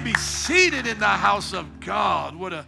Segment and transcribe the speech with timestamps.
[0.00, 2.36] may be seated in the house of God.
[2.36, 2.66] What a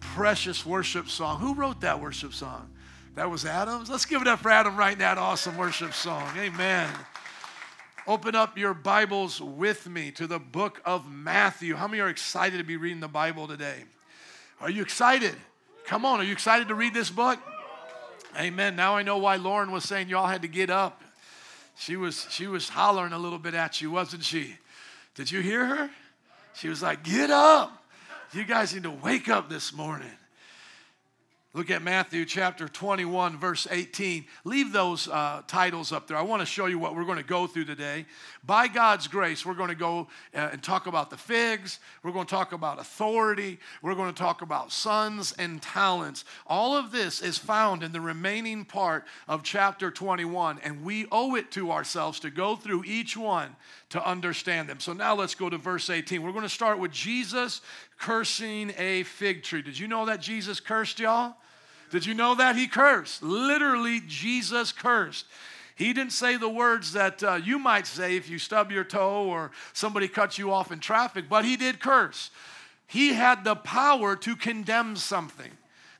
[0.00, 1.38] precious worship song.
[1.38, 2.70] Who wrote that worship song?
[3.16, 3.90] That was Adams.
[3.90, 6.26] Let's give it up for Adam writing that awesome worship song.
[6.38, 6.88] Amen.
[8.06, 11.74] Open up your Bibles with me to the book of Matthew.
[11.74, 13.84] How many are excited to be reading the Bible today?
[14.58, 15.34] Are you excited?
[15.84, 17.38] Come on, are you excited to read this book?
[18.38, 18.74] Amen.
[18.74, 21.02] Now I know why Lauren was saying y'all had to get up.
[21.76, 24.56] She was she was hollering a little bit at you, wasn't she?
[25.14, 25.90] Did you hear her?
[26.60, 27.72] She was like, Get up.
[28.32, 30.10] You guys need to wake up this morning.
[31.52, 34.24] Look at Matthew chapter 21, verse 18.
[34.44, 36.16] Leave those uh, titles up there.
[36.16, 38.06] I want to show you what we're going to go through today.
[38.44, 41.80] By God's grace, we're going to go uh, and talk about the figs.
[42.04, 43.58] We're going to talk about authority.
[43.82, 46.24] We're going to talk about sons and talents.
[46.46, 51.34] All of this is found in the remaining part of chapter 21, and we owe
[51.34, 53.56] it to ourselves to go through each one
[53.90, 54.80] to understand them.
[54.80, 56.22] So now let's go to verse 18.
[56.22, 57.60] We're going to start with Jesus
[57.98, 59.62] cursing a fig tree.
[59.62, 61.34] Did you know that Jesus cursed y'all?
[61.90, 62.54] Did you know that?
[62.54, 63.22] He cursed.
[63.22, 65.26] Literally, Jesus cursed.
[65.74, 69.24] He didn't say the words that uh, you might say if you stub your toe
[69.24, 72.30] or somebody cuts you off in traffic, but he did curse.
[72.86, 75.50] He had the power to condemn something.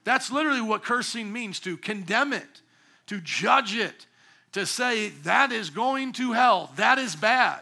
[0.05, 2.63] That's literally what cursing means to condemn it,
[3.07, 4.07] to judge it,
[4.53, 7.61] to say that is going to hell, that is bad.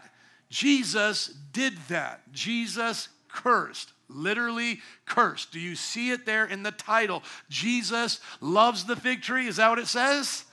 [0.50, 2.32] Jesus did that.
[2.32, 5.52] Jesus cursed literally cursed.
[5.52, 7.22] Do you see it there in the title?
[7.48, 9.46] Jesus loves the fig tree.
[9.46, 10.44] Is that what it says?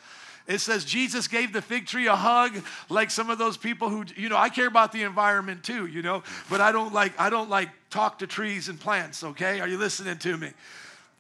[0.48, 4.06] It says Jesus gave the fig tree a hug, like some of those people who,
[4.16, 7.32] you know, I care about the environment too, you know, but I don't like, I
[7.32, 9.60] don't like talk to trees and plants, okay?
[9.60, 10.52] Are you listening to me?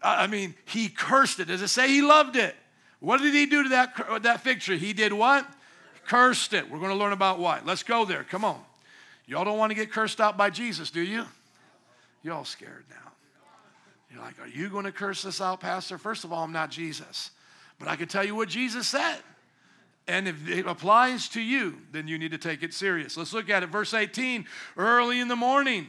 [0.03, 1.45] I mean, he cursed it.
[1.45, 2.55] Does it say he loved it?
[2.99, 4.77] What did he do to that, that fig tree?
[4.77, 5.47] He did what?
[6.07, 6.69] Cursed it.
[6.69, 7.61] We're going to learn about why.
[7.65, 8.23] Let's go there.
[8.23, 8.61] Come on.
[9.27, 11.25] Y'all don't want to get cursed out by Jesus, do you?
[12.21, 13.11] You're all scared now.
[14.11, 15.97] You're like, Are you going to curse this out, Pastor?
[15.97, 17.31] First of all, I'm not Jesus.
[17.79, 19.17] But I can tell you what Jesus said.
[20.07, 23.17] And if it applies to you, then you need to take it serious.
[23.17, 23.69] Let's look at it.
[23.69, 24.45] Verse 18
[24.77, 25.87] early in the morning.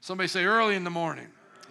[0.00, 1.26] Somebody say, early in the morning.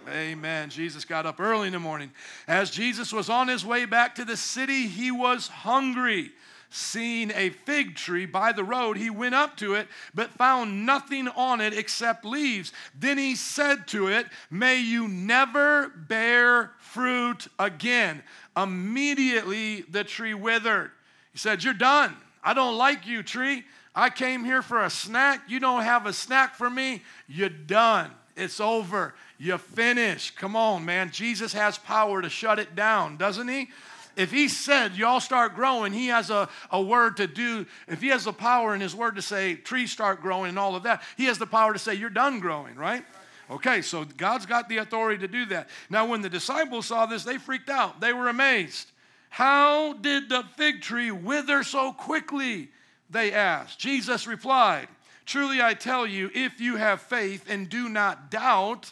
[0.10, 0.70] Amen.
[0.70, 2.12] Jesus got up early in the morning.
[2.48, 6.32] As Jesus was on his way back to the city, he was hungry
[6.76, 11.28] seeing a fig tree by the road, he went up to it, but found nothing
[11.30, 12.74] on it except leaves.
[12.98, 18.22] Then he said to it, May you never bear fruit again.
[18.58, 20.92] Immediately the tree withered.
[21.32, 22.16] He said, You're done.
[22.44, 23.64] I don't like you, tree.
[23.96, 25.44] I came here for a snack.
[25.48, 27.02] You don't have a snack for me.
[27.28, 28.12] You're done.
[28.36, 29.16] It's over.
[29.38, 30.36] You finished.
[30.36, 31.12] Come on, man.
[31.12, 33.70] Jesus has power to shut it down, doesn't he?
[34.16, 37.66] If he said y'all start growing, he has a, a word to do.
[37.88, 40.76] If he has the power in his word to say trees start growing and all
[40.76, 43.04] of that, he has the power to say you're done growing, right?
[43.50, 45.70] Okay, so God's got the authority to do that.
[45.90, 48.02] Now, when the disciples saw this, they freaked out.
[48.02, 48.92] They were amazed.
[49.30, 52.70] How did the fig tree wither so quickly?
[53.10, 53.80] They asked.
[53.80, 54.88] Jesus replied,
[55.26, 58.92] Truly I tell you, if you have faith and do not doubt,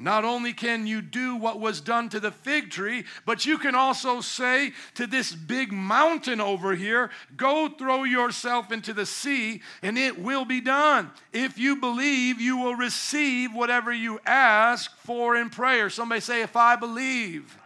[0.00, 3.74] not only can you do what was done to the fig tree, but you can
[3.74, 9.98] also say to this big mountain over here, Go throw yourself into the sea, and
[9.98, 11.10] it will be done.
[11.32, 15.90] If you believe, you will receive whatever you ask for in prayer.
[15.90, 17.58] Somebody say, If I believe,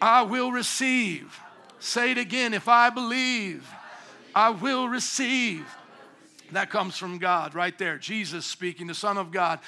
[0.00, 1.40] I will receive.
[1.80, 3.68] Say it again, if I believe,
[4.36, 5.66] I will receive.
[6.52, 7.98] That comes from God right there.
[7.98, 9.58] Jesus speaking, the Son of God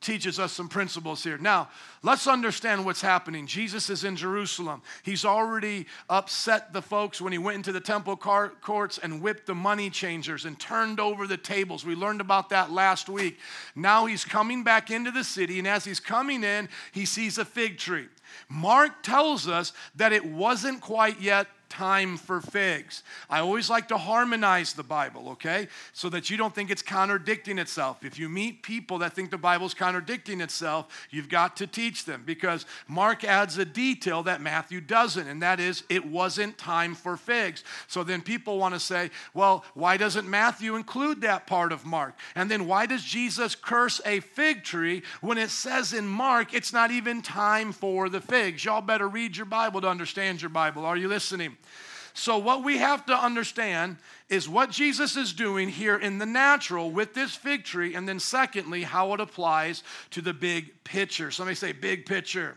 [0.00, 1.38] teaches us some principles here.
[1.38, 1.68] Now,
[2.02, 3.46] let's understand what's happening.
[3.46, 4.82] Jesus is in Jerusalem.
[5.02, 9.54] He's already upset the folks when he went into the temple courts and whipped the
[9.54, 11.84] money changers and turned over the tables.
[11.84, 13.38] We learned about that last week.
[13.74, 17.44] Now he's coming back into the city, and as he's coming in, he sees a
[17.44, 18.06] fig tree.
[18.48, 23.02] Mark tells us that it wasn't quite yet time for figs.
[23.28, 25.68] I always like to harmonize the Bible, okay?
[25.92, 28.04] So that you don't think it's contradicting itself.
[28.04, 32.22] If you meet people that think the Bible's contradicting itself, you've got to teach them
[32.24, 37.16] because Mark adds a detail that Matthew doesn't, and that is it wasn't time for
[37.16, 37.64] figs.
[37.88, 42.14] So then people want to say, well, why doesn't Matthew include that part of Mark?
[42.34, 46.72] And then why does Jesus curse a fig tree when it says in Mark it's
[46.72, 48.64] not even time for the figs?
[48.64, 50.84] Y'all better read your Bible to understand your Bible.
[50.84, 51.55] Are you listening?
[52.14, 53.98] So, what we have to understand
[54.30, 58.18] is what Jesus is doing here in the natural with this fig tree, and then
[58.18, 59.82] secondly, how it applies
[60.12, 61.30] to the big picture.
[61.30, 62.56] Somebody say, big picture.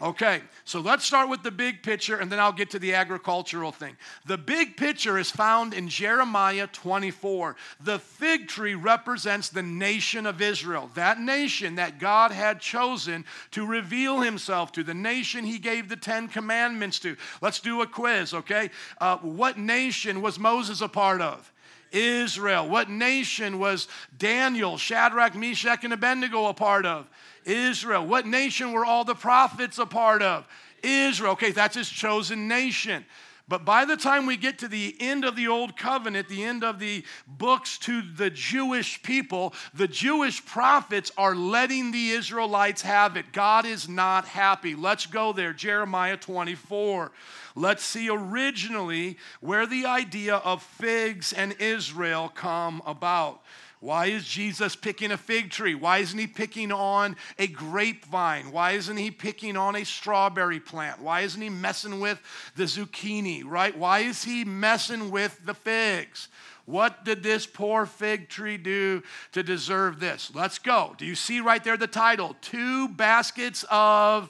[0.00, 3.72] Okay, so let's start with the big picture and then I'll get to the agricultural
[3.72, 3.96] thing.
[4.26, 7.56] The big picture is found in Jeremiah 24.
[7.80, 13.66] The fig tree represents the nation of Israel, that nation that God had chosen to
[13.66, 17.16] reveal himself to, the nation he gave the Ten Commandments to.
[17.40, 18.70] Let's do a quiz, okay?
[19.00, 21.52] Uh, what nation was Moses a part of?
[21.90, 22.68] Israel.
[22.68, 27.08] What nation was Daniel, Shadrach, Meshach, and Abednego a part of?
[27.48, 28.06] Israel.
[28.06, 30.46] What nation were all the prophets a part of?
[30.82, 31.32] Israel.
[31.32, 33.04] Okay, that's his chosen nation.
[33.48, 36.62] But by the time we get to the end of the Old Covenant, the end
[36.62, 43.16] of the books to the Jewish people, the Jewish prophets are letting the Israelites have
[43.16, 43.32] it.
[43.32, 44.74] God is not happy.
[44.74, 45.54] Let's go there.
[45.54, 47.10] Jeremiah 24.
[47.56, 53.40] Let's see originally where the idea of figs and Israel come about.
[53.80, 55.74] Why is Jesus picking a fig tree?
[55.74, 58.50] Why isn't he picking on a grapevine?
[58.50, 61.00] Why isn't he picking on a strawberry plant?
[61.00, 62.20] Why isn't he messing with
[62.56, 63.76] the zucchini, right?
[63.76, 66.28] Why is he messing with the figs?
[66.64, 69.02] What did this poor fig tree do
[69.32, 70.30] to deserve this?
[70.34, 70.94] Let's go.
[70.98, 72.36] Do you see right there the title?
[72.42, 74.28] Two baskets of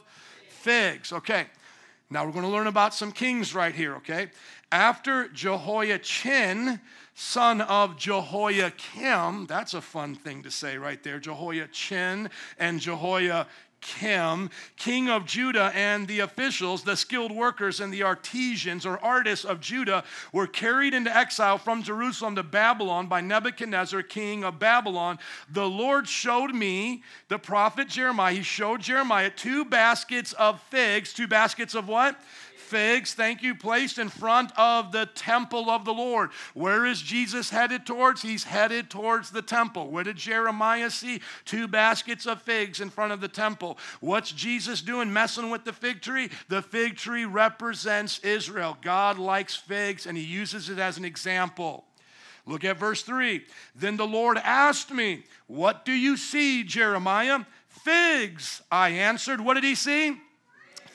[0.49, 1.13] figs.
[1.13, 1.47] Okay.
[2.11, 4.29] Now we're going to learn about some kings right here, okay?
[4.71, 6.81] After Jehoiachin
[7.19, 9.47] son of Jehoiakim.
[9.47, 11.19] That's a fun thing to say right there.
[11.19, 12.31] Jehoiachin
[12.61, 19.01] and Jehoiakim, king of Judah, and the officials, the skilled workers, and the artisans or
[19.01, 24.61] artists of Judah were carried into exile from Jerusalem to Babylon by Nebuchadnezzar, king of
[24.61, 25.19] Babylon.
[25.51, 31.27] The Lord showed me, the prophet Jeremiah, he showed Jeremiah two baskets of figs, two
[31.27, 32.17] baskets of what?
[32.69, 36.31] Figs, thank you, placed in front of the temple of the Lord.
[36.55, 38.23] Where is Jesus headed towards?
[38.23, 39.91] He's headed towards the temple.
[39.91, 41.21] Where did Jeremiah see?
[41.45, 43.79] Two baskets of figs in front of the temple.
[44.01, 46.31] What's Jesus doing messing with the fig tree?
[46.49, 48.77] The fig tree represents Israel.
[48.83, 51.85] God likes figs and he uses it as an example.
[52.47, 53.45] Look at verse 3.
[53.75, 57.41] Then the Lord asked me, What do you see, Jeremiah?
[57.69, 59.41] Figs, I answered.
[59.41, 60.19] What did he see?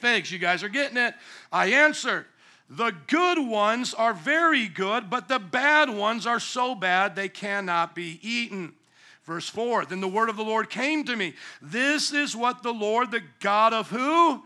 [0.04, 0.30] figs.
[0.30, 1.16] You guys are getting it.
[1.54, 2.26] I answered,
[2.70, 7.96] The good ones are very good, but the bad ones are so bad they cannot
[7.96, 8.74] be eaten.
[9.24, 11.36] Verse 4 Then the word of the Lord came to me.
[11.62, 14.44] This is what the Lord, the God of who?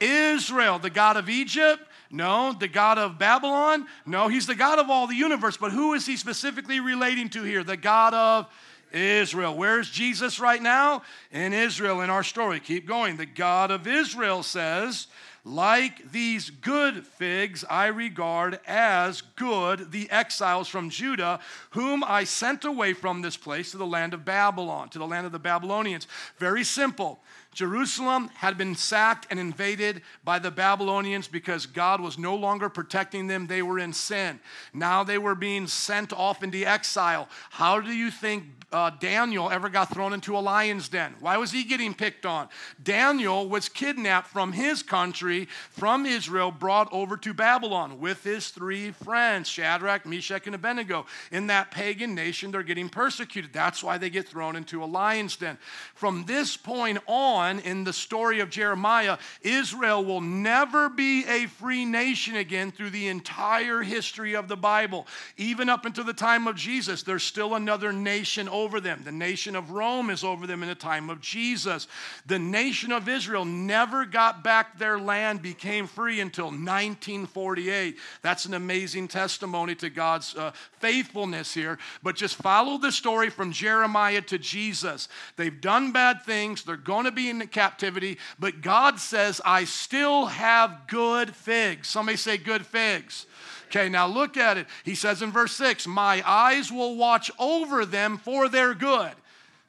[0.00, 1.82] Israel, the God of Egypt?
[2.10, 2.52] No.
[2.52, 3.86] The God of Babylon?
[4.06, 4.28] No.
[4.28, 7.64] He's the God of all the universe, but who is he specifically relating to here?
[7.64, 8.46] The God of
[8.92, 9.56] Israel.
[9.56, 11.02] Where's Jesus right now?
[11.30, 12.60] In Israel, in our story.
[12.60, 13.16] Keep going.
[13.16, 15.06] The God of Israel says,
[15.44, 21.40] like these good figs, I regard as good the exiles from Judah,
[21.70, 25.26] whom I sent away from this place to the land of Babylon, to the land
[25.26, 26.06] of the Babylonians.
[26.38, 27.20] Very simple.
[27.52, 33.26] Jerusalem had been sacked and invaded by the Babylonians because God was no longer protecting
[33.26, 33.48] them.
[33.48, 34.38] They were in sin.
[34.72, 37.28] Now they were being sent off into exile.
[37.50, 41.16] How do you think uh, Daniel ever got thrown into a lion's den?
[41.18, 42.48] Why was he getting picked on?
[42.80, 48.92] Daniel was kidnapped from his country, from Israel, brought over to Babylon with his three
[48.92, 51.04] friends, Shadrach, Meshach, and Abednego.
[51.32, 53.52] In that pagan nation, they're getting persecuted.
[53.52, 55.58] That's why they get thrown into a lion's den.
[55.94, 61.46] From this point on, on in the story of Jeremiah, Israel will never be a
[61.46, 65.06] free nation again through the entire history of the Bible.
[65.36, 69.00] Even up until the time of Jesus, there's still another nation over them.
[69.04, 71.88] The nation of Rome is over them in the time of Jesus.
[72.26, 77.96] The nation of Israel never got back their land, became free until 1948.
[78.22, 81.78] That's an amazing testimony to God's uh, faithfulness here.
[82.02, 85.08] But just follow the story from Jeremiah to Jesus.
[85.36, 90.26] They've done bad things, they're going to be in captivity, but God says, I still
[90.26, 91.88] have good figs.
[91.88, 93.26] Somebody say, good figs.
[93.66, 94.66] Okay, now look at it.
[94.84, 99.12] He says in verse 6, My eyes will watch over them for their good.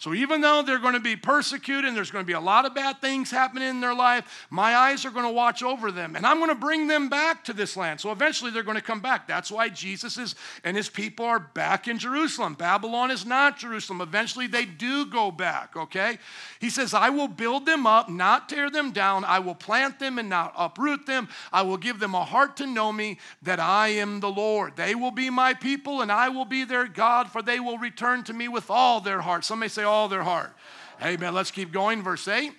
[0.02, 2.66] So even though they're going to be persecuted and there's going to be a lot
[2.66, 6.16] of bad things happening in their life, my eyes are going to watch over them
[6.16, 8.02] and I'm going to bring them back to this land.
[8.02, 9.28] So eventually they're going to come back.
[9.28, 12.56] That's why Jesus is and his people are back in Jerusalem.
[12.56, 14.02] Babylon is not Jerusalem.
[14.02, 16.18] Eventually they do go back, okay?
[16.60, 19.24] He says, I will build them up, not tear them down.
[19.24, 21.30] I will plant them and not uproot them.
[21.54, 24.76] I will give them a heart to know me that I am the Lord.
[24.76, 28.24] They will be my people and I will be their God, for they will return
[28.24, 29.46] to me with all their heart.
[29.46, 30.54] Some may say, all their heart.
[31.02, 31.34] Amen.
[31.34, 32.02] Let's keep going.
[32.02, 32.54] Verse 8.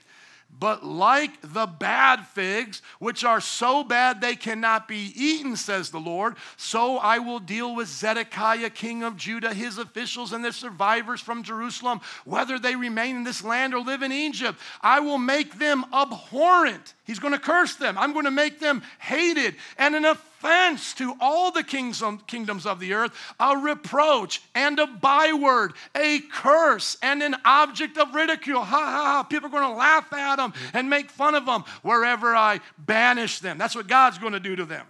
[0.58, 5.98] But like the bad figs, which are so bad they cannot be eaten, says the
[5.98, 11.22] Lord, so I will deal with Zedekiah, king of Judah, his officials, and the survivors
[11.22, 14.58] from Jerusalem, whether they remain in this land or live in Egypt.
[14.82, 16.92] I will make them abhorrent.
[17.04, 17.96] He's going to curse them.
[17.96, 22.94] I'm going to make them hated and an offense to all the kingdoms of the
[22.94, 28.62] earth, a reproach and a byword, a curse and an object of ridicule.
[28.62, 29.22] Ha ha ha.
[29.22, 30.76] People are going to laugh at them mm-hmm.
[30.76, 33.58] and make fun of them wherever I banish them.
[33.58, 34.86] That's what God's going to do to them.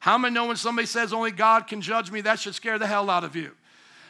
[0.00, 2.86] How many know when somebody says only God can judge me, that should scare the
[2.86, 3.52] hell out of you?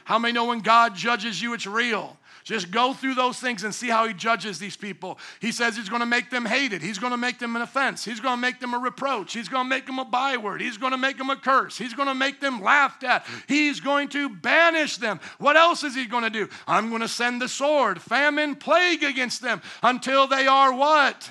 [0.06, 2.16] How many know when God judges you, it's real?
[2.44, 5.18] Just go through those things and see how he judges these people.
[5.40, 6.80] He says he's going to make them hated.
[6.80, 8.04] He's going to make them an offense.
[8.04, 9.32] He's going to make them a reproach.
[9.32, 10.60] He's going to make them a byword.
[10.60, 11.76] He's going to make them a curse.
[11.76, 13.26] He's going to make them laughed at.
[13.48, 15.18] He's going to banish them.
[15.38, 16.48] What else is he going to do?
[16.68, 21.28] I'm going to send the sword, famine, plague against them until they are what?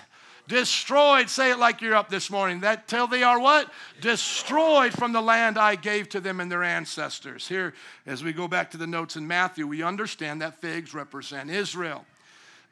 [0.47, 1.29] Destroyed.
[1.29, 2.61] Say it like you're up this morning.
[2.61, 3.71] That till they are what?
[4.01, 7.47] Destroyed from the land I gave to them and their ancestors.
[7.47, 7.73] Here,
[8.05, 12.05] as we go back to the notes in Matthew, we understand that figs represent Israel.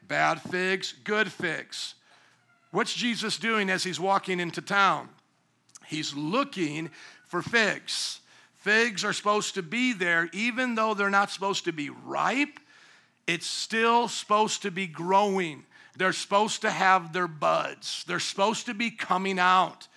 [0.06, 1.94] Bad figs, good figs.
[2.70, 5.08] What's Jesus doing as he's walking into town?
[5.86, 6.90] He's looking
[7.26, 8.20] for figs.
[8.56, 12.58] Figs are supposed to be there, even though they're not supposed to be ripe,
[13.26, 15.64] it's still supposed to be growing.
[15.96, 19.88] They're supposed to have their buds, they're supposed to be coming out.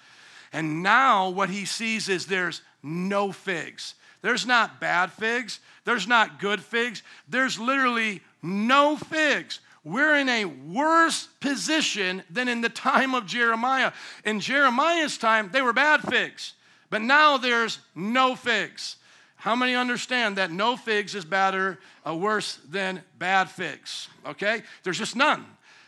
[0.54, 3.96] And now what he sees is there's no figs.
[4.22, 9.60] There's not bad figs, there's not good figs, there's literally no figs.
[9.84, 13.94] We're in a worse position than in the time of Jeremiah.
[14.26, 16.54] In Jeremiah's time, they were bad figs,
[16.90, 18.98] but now there's no figs.
[19.38, 24.10] How many understand that no figs is better, uh, worse than bad figs?
[24.26, 24.64] Okay?
[24.84, 25.46] There's just none.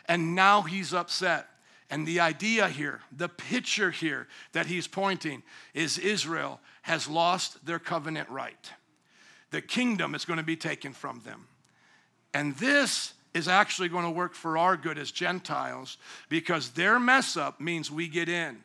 [0.10, 1.48] And now he's upset.
[1.92, 7.80] And the idea here, the picture here that he's pointing is Israel has lost their
[7.80, 8.72] covenant right.
[9.52, 11.48] The kingdom is going to be taken from them.
[12.34, 15.98] And this is actually going to work for our good as Gentiles
[16.28, 18.58] because their mess up means we get in.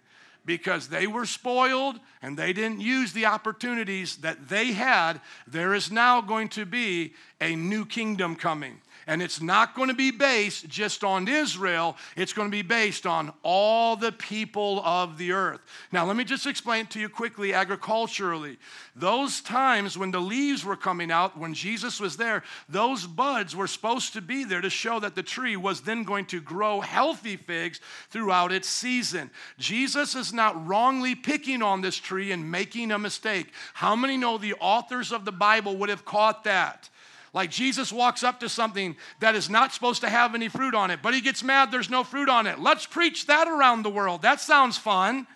[0.47, 5.91] Because they were spoiled and they didn't use the opportunities that they had, there is
[5.91, 8.81] now going to be a new kingdom coming.
[9.07, 13.07] And it's not going to be based just on Israel, it's going to be based
[13.07, 15.61] on all the people of the earth.
[15.93, 18.59] Now, let me just explain to you quickly agriculturally.
[18.97, 23.67] Those times when the leaves were coming out, when Jesus was there, those buds were
[23.67, 27.37] supposed to be there to show that the tree was then going to grow healthy
[27.37, 27.81] figs
[28.11, 29.31] throughout its season.
[29.59, 33.53] Jesus is not wrongly picking on this tree and making a mistake.
[33.75, 36.89] How many know the authors of the Bible would have caught that?
[37.35, 40.93] Like Jesus walks up to something that is not supposed to have any fruit on
[40.93, 42.61] it, but he gets mad there's no fruit on it.
[42.61, 44.23] Let's preach that around the world.
[44.23, 45.27] That sounds fun.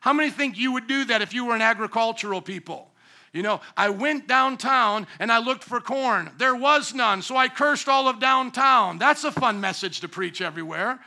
[0.00, 2.86] How many think you would do that if you were an agricultural people?
[3.32, 6.30] You know, I went downtown and I looked for corn.
[6.38, 8.98] There was none, so I cursed all of downtown.
[8.98, 11.00] That's a fun message to preach everywhere.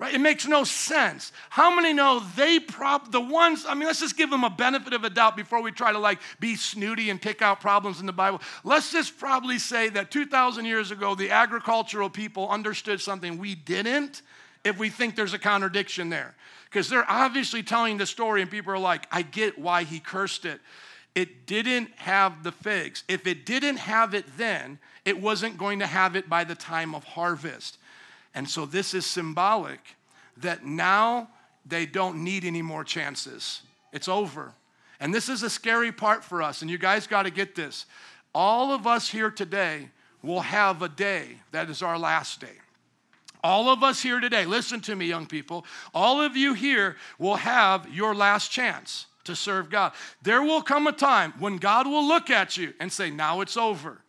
[0.00, 0.14] Right?
[0.14, 1.30] It makes no sense.
[1.50, 4.94] How many know they prob the ones, I mean, let's just give them a benefit
[4.94, 8.06] of a doubt before we try to like be snooty and pick out problems in
[8.06, 8.40] the Bible.
[8.64, 14.22] Let's just probably say that 2,000 years ago, the agricultural people understood something we didn't
[14.64, 16.34] if we think there's a contradiction there.
[16.64, 20.46] Because they're obviously telling the story, and people are like, I get why he cursed
[20.46, 20.62] it.
[21.14, 23.04] It didn't have the figs.
[23.06, 26.94] If it didn't have it then, it wasn't going to have it by the time
[26.94, 27.76] of harvest.
[28.34, 29.80] And so this is symbolic
[30.36, 31.28] that now
[31.66, 33.62] they don't need any more chances.
[33.92, 34.52] It's over.
[35.00, 37.86] And this is a scary part for us, and you guys got to get this.
[38.34, 39.88] All of us here today
[40.22, 42.58] will have a day that is our last day.
[43.42, 47.36] All of us here today, listen to me, young people, all of you here will
[47.36, 49.92] have your last chance to serve God.
[50.22, 53.56] There will come a time when God will look at you and say, Now it's
[53.56, 54.02] over.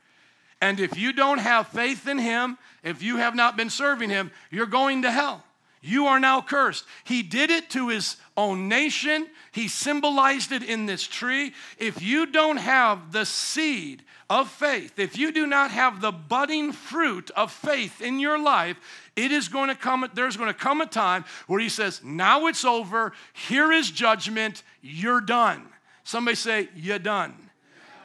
[0.62, 4.32] And if you don't have faith in Him, if you have not been serving Him,
[4.51, 5.44] you're going to hell.
[5.82, 6.86] You are now cursed.
[7.03, 9.27] He did it to his own nation.
[9.51, 11.53] He symbolized it in this tree.
[11.80, 16.72] If you don't have the seed of faith, if you do not have the budding
[16.72, 18.77] fruit of faith in your life,
[19.15, 22.46] it is going to come, there's going to come a time where he says, Now
[22.46, 23.12] it's over.
[23.34, 24.62] Here is judgment.
[24.84, 25.68] You're done.
[26.03, 27.34] Somebody say, You're done.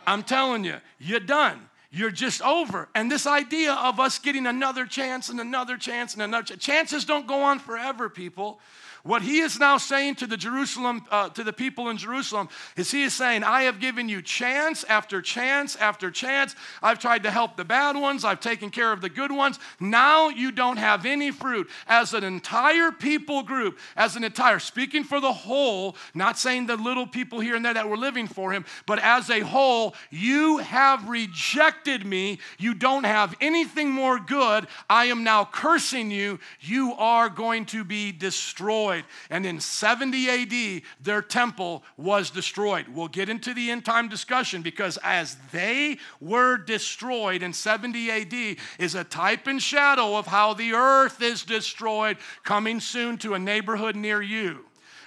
[0.06, 1.60] I'm telling you, you're done
[1.96, 2.88] you're just over.
[2.94, 7.04] And this idea of us getting another chance and another chance and another chance, chances
[7.04, 8.60] don't go on forever, people.
[9.06, 12.90] What he is now saying to the Jerusalem, uh, to the people in Jerusalem, is
[12.90, 16.56] he is saying, I have given you chance after chance after chance.
[16.82, 19.60] I've tried to help the bad ones, I've taken care of the good ones.
[19.78, 21.68] Now you don't have any fruit.
[21.86, 26.76] As an entire people group, as an entire, speaking for the whole, not saying the
[26.76, 30.58] little people here and there that were living for him, but as a whole, you
[30.58, 32.40] have rejected me.
[32.58, 34.66] You don't have anything more good.
[34.90, 36.40] I am now cursing you.
[36.60, 39.04] You are going to be destroyed destroyed.
[39.30, 42.86] And in 70 AD, their temple was destroyed.
[42.88, 48.56] We'll get into the end time discussion because as they were destroyed in 70 AD
[48.78, 53.38] is a type and shadow of how the earth is destroyed coming soon to a
[53.38, 54.64] neighborhood near you.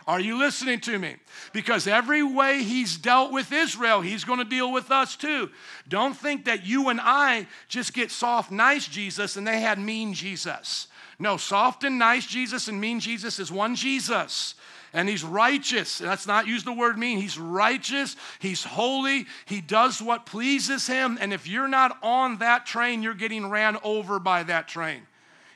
[0.07, 1.17] Are you listening to me?
[1.53, 5.51] Because every way he's dealt with Israel, he's going to deal with us too.
[5.87, 10.15] Don't think that you and I just get soft, nice Jesus and they had mean
[10.15, 10.87] Jesus.
[11.19, 14.55] No, soft and nice Jesus and mean Jesus is one Jesus.
[14.93, 16.01] And he's righteous.
[16.01, 17.19] Let's not use the word mean.
[17.19, 18.15] He's righteous.
[18.39, 19.27] He's holy.
[19.45, 21.17] He does what pleases him.
[21.21, 25.01] And if you're not on that train, you're getting ran over by that train.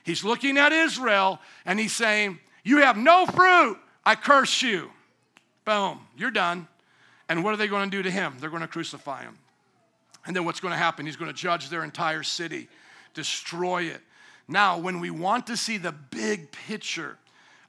[0.04, 3.78] He's looking at Israel and he's saying, You have no fruit.
[4.04, 4.90] I curse you.
[5.64, 6.68] Boom, you're done.
[7.28, 8.34] And what are they going to do to him?
[8.38, 9.38] They're going to crucify him.
[10.26, 11.06] And then what's going to happen?
[11.06, 12.68] He's going to judge their entire city,
[13.14, 14.00] destroy it.
[14.46, 17.18] Now, when we want to see the big picture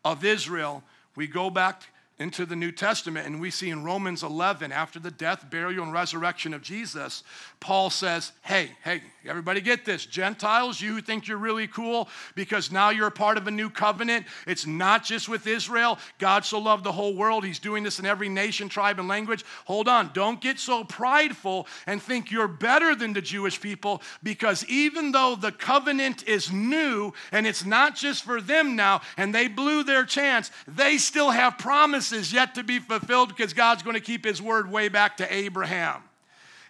[0.03, 0.83] of Israel,
[1.15, 1.83] we go back
[2.19, 5.93] into the New Testament and we see in Romans 11, after the death, burial, and
[5.93, 7.23] resurrection of Jesus,
[7.59, 10.05] Paul says, Hey, hey, everybody get this.
[10.05, 14.25] Gentiles, you think you're really cool because now you're a part of a new covenant.
[14.47, 15.99] It's not just with Israel.
[16.19, 17.45] God so loved the whole world.
[17.45, 19.43] He's doing this in every nation, tribe, and language.
[19.65, 20.11] Hold on.
[20.13, 25.35] Don't get so prideful and think you're better than the Jewish people because even though
[25.35, 30.05] the covenant is new and it's not just for them now and they blew their
[30.05, 34.41] chance, they still have promises yet to be fulfilled because God's going to keep his
[34.41, 36.03] word way back to Abraham.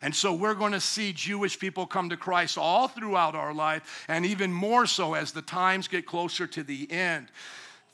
[0.02, 4.06] And so we're going to see Jewish people come to Christ all throughout our life,
[4.08, 7.28] and even more so as the times get closer to the end.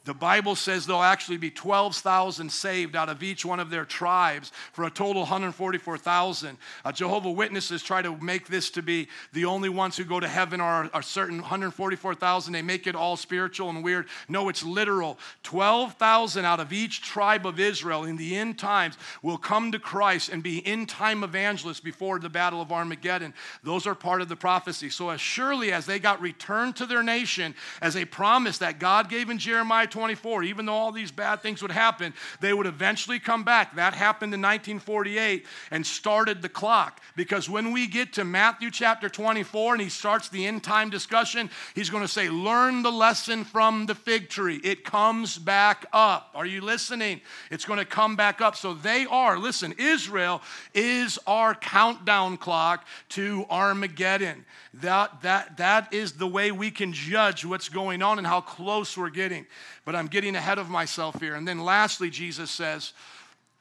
[0.03, 4.51] The Bible says there'll actually be 12,000 saved out of each one of their tribes
[4.73, 6.57] for a total 144,000.
[6.83, 10.27] Uh, Jehovah Witnesses try to make this to be the only ones who go to
[10.27, 12.51] heaven are, are certain 144,000.
[12.51, 14.07] They make it all spiritual and weird.
[14.27, 15.19] No, it's literal.
[15.43, 20.29] 12,000 out of each tribe of Israel in the end times will come to Christ
[20.29, 23.35] and be in time evangelists before the battle of Armageddon.
[23.63, 24.89] Those are part of the prophecy.
[24.89, 27.53] So, as surely as they got returned to their nation
[27.83, 31.61] as a promise that God gave in Jeremiah 24, even though all these bad things
[31.61, 33.75] would happen, they would eventually come back.
[33.75, 37.01] That happened in 1948 and started the clock.
[37.15, 41.49] Because when we get to Matthew chapter 24 and he starts the end time discussion,
[41.75, 44.59] he's going to say, Learn the lesson from the fig tree.
[44.63, 46.31] It comes back up.
[46.33, 47.21] Are you listening?
[47.49, 48.55] It's going to come back up.
[48.55, 50.41] So they are, listen, Israel
[50.73, 54.45] is our countdown clock to Armageddon.
[54.75, 58.97] That, that, that is the way we can judge what's going on and how close
[58.97, 59.45] we're getting.
[59.85, 61.35] But I'm getting ahead of myself here.
[61.35, 62.93] And then lastly, Jesus says,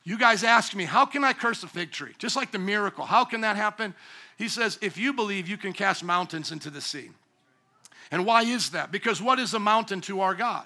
[0.05, 2.13] You guys ask me, how can I curse a fig tree?
[2.19, 3.05] Just like the miracle.
[3.05, 3.95] How can that happen?
[4.37, 7.11] He says, If you believe, you can cast mountains into the sea.
[8.11, 8.91] And why is that?
[8.91, 10.65] Because what is a mountain to our God?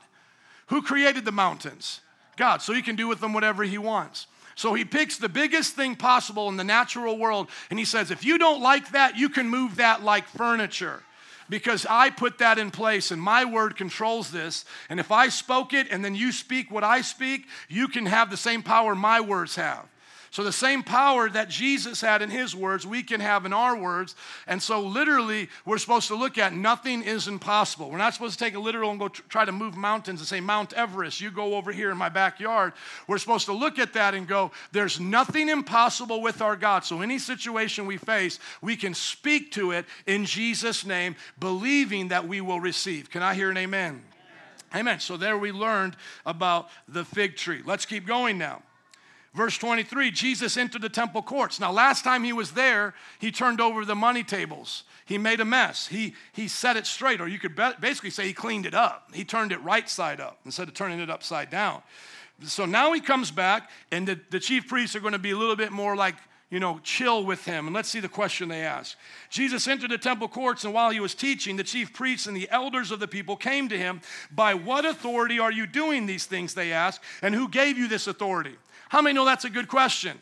[0.69, 2.01] Who created the mountains?
[2.37, 2.62] God.
[2.62, 4.27] So he can do with them whatever he wants.
[4.57, 8.25] So he picks the biggest thing possible in the natural world and he says, if
[8.25, 11.03] you don't like that, you can move that like furniture
[11.48, 14.64] because I put that in place and my word controls this.
[14.88, 18.30] And if I spoke it and then you speak what I speak, you can have
[18.30, 19.87] the same power my words have.
[20.35, 23.79] So, the same power that Jesus had in his words, we can have in our
[23.79, 24.16] words.
[24.49, 27.88] And so, literally, we're supposed to look at nothing is impossible.
[27.88, 30.40] We're not supposed to take a literal and go try to move mountains and say,
[30.40, 32.73] Mount Everest, you go over here in my backyard.
[33.07, 36.85] We're supposed to look at that and go, there's nothing impossible with our God.
[36.85, 42.27] So, any situation we face, we can speak to it in Jesus' name, believing that
[42.27, 43.09] we will receive.
[43.09, 44.03] Can I hear an amen?
[44.75, 44.99] Amen.
[44.99, 45.94] So, there we learned
[46.27, 47.62] about the fig tree.
[47.64, 48.62] Let's keep going now.
[49.35, 51.59] Verse 23 Jesus entered the temple courts.
[51.59, 54.85] Now, last time he was there, he turned over the money tables.
[55.07, 55.88] He made a mess.
[55.88, 59.11] He, he set it straight, or you could basically say he cleaned it up.
[59.12, 61.83] He turned it right side up instead of turning it upside down.
[62.42, 65.37] So now he comes back, and the, the chief priests are going to be a
[65.37, 66.16] little bit more like,
[66.55, 67.67] you know, chill with him.
[67.67, 68.97] And let's see the question they ask.
[69.29, 72.49] Jesus entered the temple courts, and while he was teaching, the chief priests and the
[72.49, 74.01] elders of the people came to him.
[74.31, 76.55] By what authority are you doing these things?
[76.55, 77.01] They asked.
[77.23, 78.55] And who gave you this authority?
[78.88, 80.17] How many know that's a good question?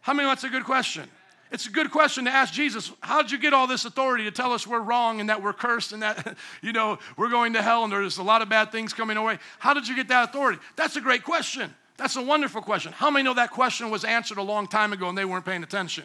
[0.00, 1.10] How many know that's a good question?
[1.50, 2.92] It's a good question to ask Jesus.
[3.00, 5.52] How did you get all this authority to tell us we're wrong and that we're
[5.52, 8.70] cursed and that, you know, we're going to hell and there's a lot of bad
[8.70, 9.40] things coming our way?
[9.58, 10.60] How did you get that authority?
[10.76, 11.74] That's a great question.
[11.96, 12.92] That's a wonderful question.
[12.92, 15.62] How many know that question was answered a long time ago and they weren't paying
[15.62, 16.04] attention?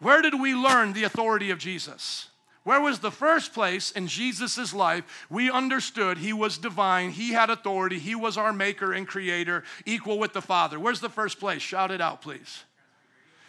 [0.00, 2.28] Where did we learn the authority of Jesus?
[2.64, 7.50] Where was the first place in Jesus' life we understood he was divine, he had
[7.50, 10.78] authority, he was our maker and creator, equal with the Father?
[10.78, 11.60] Where's the first place?
[11.60, 12.62] Shout it out, please.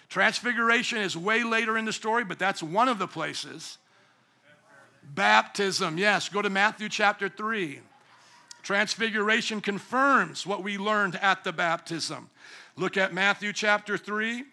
[0.10, 3.78] Transfiguration is way later in the story, but that's one of the places.
[5.04, 6.30] Baptism, yes.
[6.30, 7.82] Go to Matthew chapter 3.
[8.63, 12.30] Transfiguration confirms what we learned at the baptism.
[12.76, 14.45] Look at Matthew chapter 3.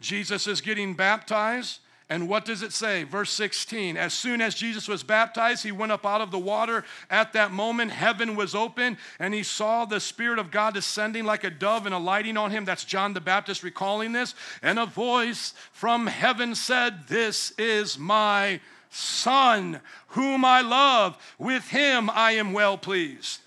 [0.00, 1.78] Jesus is getting baptized.
[2.08, 3.04] And what does it say?
[3.04, 6.84] Verse 16 As soon as Jesus was baptized, he went up out of the water.
[7.08, 11.44] At that moment, heaven was open, and he saw the Spirit of God descending like
[11.44, 12.64] a dove and alighting on him.
[12.64, 14.34] That's John the Baptist recalling this.
[14.62, 18.60] And a voice from heaven said, This is my
[18.90, 21.16] Son, whom I love.
[21.38, 23.40] With him I am well pleased.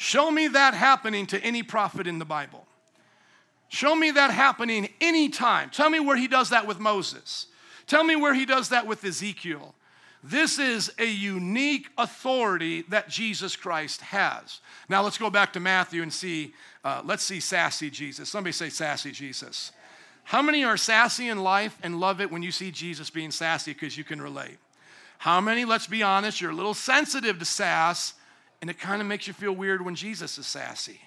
[0.00, 2.66] Show me that happening to any prophet in the Bible.
[3.68, 5.68] Show me that happening anytime.
[5.68, 7.48] Tell me where he does that with Moses.
[7.86, 9.74] Tell me where he does that with Ezekiel.
[10.24, 14.60] This is a unique authority that Jesus Christ has.
[14.88, 18.30] Now let's go back to Matthew and see, uh, let's see sassy Jesus.
[18.30, 19.70] Somebody say sassy Jesus.
[20.24, 23.74] How many are sassy in life and love it when you see Jesus being sassy
[23.74, 24.56] because you can relate?
[25.18, 28.14] How many, let's be honest, you're a little sensitive to sass
[28.60, 31.00] and it kind of makes you feel weird when Jesus is sassy?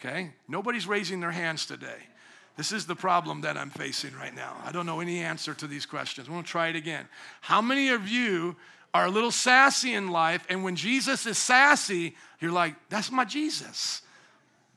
[0.00, 0.30] Okay?
[0.48, 2.08] Nobody's raising their hands today.
[2.56, 4.56] This is the problem that I'm facing right now.
[4.64, 6.26] I don't know any answer to these questions.
[6.26, 7.06] I'm gonna try it again.
[7.42, 8.56] How many of you
[8.94, 13.26] are a little sassy in life, and when Jesus is sassy, you're like, that's my
[13.26, 14.00] Jesus?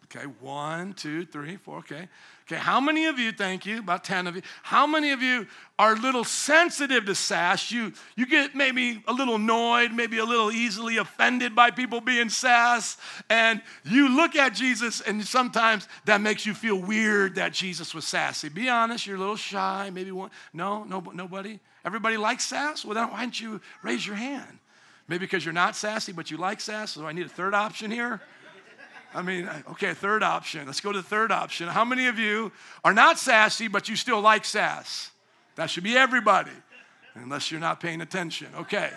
[0.06, 2.10] Okay, one, two, three, four, okay.
[2.52, 5.46] Okay, how many of you, thank you, about 10 of you, how many of you
[5.78, 7.72] are a little sensitive to sass?
[7.72, 12.28] You, you get maybe a little annoyed, maybe a little easily offended by people being
[12.28, 12.98] sass,
[13.30, 18.06] and you look at Jesus, and sometimes that makes you feel weird that Jesus was
[18.06, 18.50] sassy.
[18.50, 20.32] Be honest, you're a little shy, maybe one.
[20.52, 21.60] No, no, nobody?
[21.86, 22.84] Everybody likes sass?
[22.84, 24.58] Well, then why don't you raise your hand?
[25.08, 27.92] Maybe because you're not sassy, but you like sass, so I need a third option
[27.92, 28.22] here.
[29.14, 30.68] I mean, okay, third option.
[30.68, 31.68] Let's go to the third option.
[31.68, 32.52] How many of you
[32.84, 35.12] are not sassy, but you still like sass?
[35.56, 36.52] That should be everybody,
[37.16, 38.48] unless you're not paying attention.
[38.56, 38.92] Okay.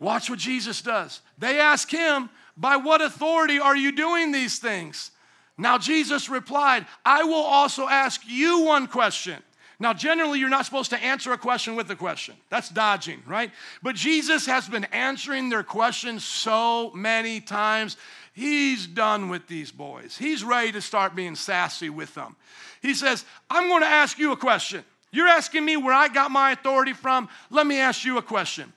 [0.00, 1.20] Watch what Jesus does.
[1.38, 5.10] They ask him, By what authority are you doing these things?
[5.56, 9.40] Now, Jesus replied, I will also ask you one question.
[9.78, 12.36] Now, generally, you're not supposed to answer a question with a question.
[12.48, 13.50] That's dodging, right?
[13.82, 17.96] But Jesus has been answering their questions so many times
[18.34, 20.18] He's done with these boys.
[20.18, 22.34] He's ready to start being sassy with them.
[22.82, 24.84] He says, I'm going to ask you a question.
[25.12, 27.28] You're asking me where I got my authority from.
[27.48, 28.72] Let me ask you a question.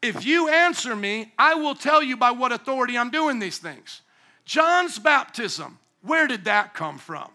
[0.00, 4.00] If you answer me, I will tell you by what authority I'm doing these things.
[4.46, 7.28] John's baptism, where did that come from?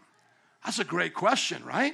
[0.66, 1.94] That's a great question, right?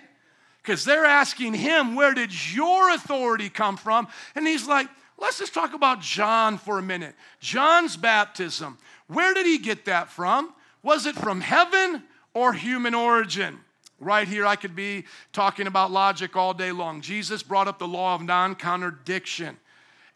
[0.62, 4.08] Because they're asking him, where did your authority come from?
[4.36, 7.16] And he's like, let's just talk about John for a minute.
[7.40, 8.78] John's baptism.
[9.08, 10.54] Where did he get that from?
[10.84, 13.60] Was it from heaven or human origin?
[14.00, 17.02] Right here, I could be talking about logic all day long.
[17.02, 19.58] Jesus brought up the law of non contradiction.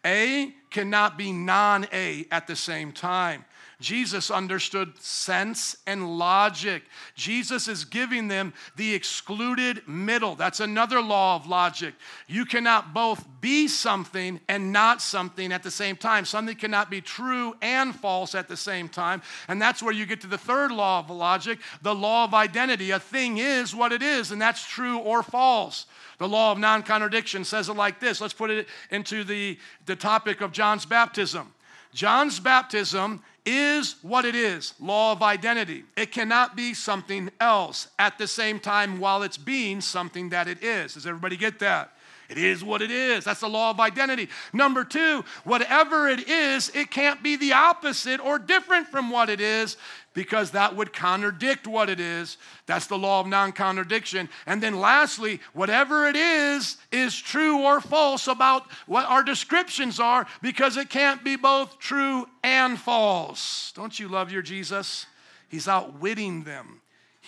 [0.04, 3.44] A cannot be non A at the same time.
[3.80, 6.82] Jesus understood sense and logic.
[7.14, 10.34] Jesus is giving them the excluded middle.
[10.34, 11.94] That's another law of logic.
[12.26, 16.26] You cannot both be something and not something at the same time.
[16.26, 19.22] Something cannot be true and false at the same time.
[19.48, 22.90] And that's where you get to the third law of logic, the law of identity.
[22.90, 25.86] A thing is what it is, and that's true or false.
[26.18, 28.20] The law of non contradiction says it like this.
[28.20, 31.54] Let's put it into the, the topic of John's baptism.
[31.92, 35.84] John's baptism is what it is law of identity.
[35.96, 40.62] It cannot be something else at the same time while it's being something that it
[40.62, 40.94] is.
[40.94, 41.92] Does everybody get that?
[42.30, 43.24] It is what it is.
[43.24, 44.28] That's the law of identity.
[44.52, 49.40] Number two, whatever it is, it can't be the opposite or different from what it
[49.40, 49.76] is
[50.14, 52.38] because that would contradict what it is.
[52.66, 54.28] That's the law of non contradiction.
[54.46, 60.24] And then lastly, whatever it is, is true or false about what our descriptions are
[60.40, 63.72] because it can't be both true and false.
[63.74, 65.06] Don't you love your Jesus?
[65.48, 66.80] He's outwitting them.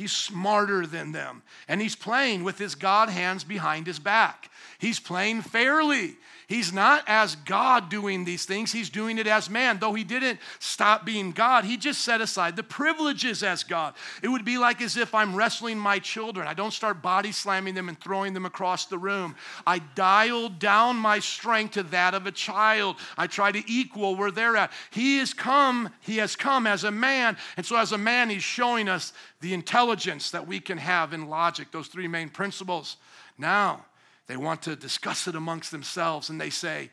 [0.02, 1.42] He's smarter than them.
[1.68, 4.50] And he's playing with his God hands behind his back.
[4.80, 6.16] He's playing fairly.
[6.52, 9.78] He's not as God doing these things, he's doing it as man.
[9.78, 13.94] Though he didn't stop being God, he just set aside the privileges as God.
[14.22, 16.46] It would be like as if I'm wrestling my children.
[16.46, 19.34] I don't start body slamming them and throwing them across the room.
[19.66, 22.96] I dial down my strength to that of a child.
[23.16, 24.72] I try to equal where they're at.
[24.90, 28.42] He has come, he has come as a man, and so as a man, he's
[28.42, 32.98] showing us the intelligence that we can have in logic, those three main principles.
[33.38, 33.86] Now,
[34.32, 36.88] they want to discuss it amongst themselves and they say,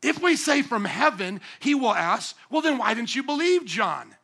[0.00, 4.16] if we say from heaven, he will ask, well, then why didn't you believe John?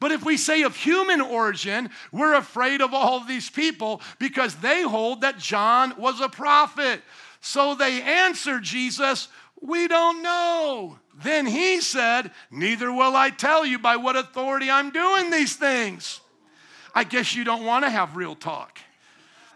[0.00, 4.82] But if we say of human origin, we're afraid of all these people because they
[4.82, 7.00] hold that John was a prophet.
[7.40, 9.28] So they answer Jesus,
[9.62, 10.98] We don't know.
[11.22, 16.20] Then he said, Neither will I tell you by what authority I'm doing these things.
[16.94, 18.78] I guess you don't want to have real talk.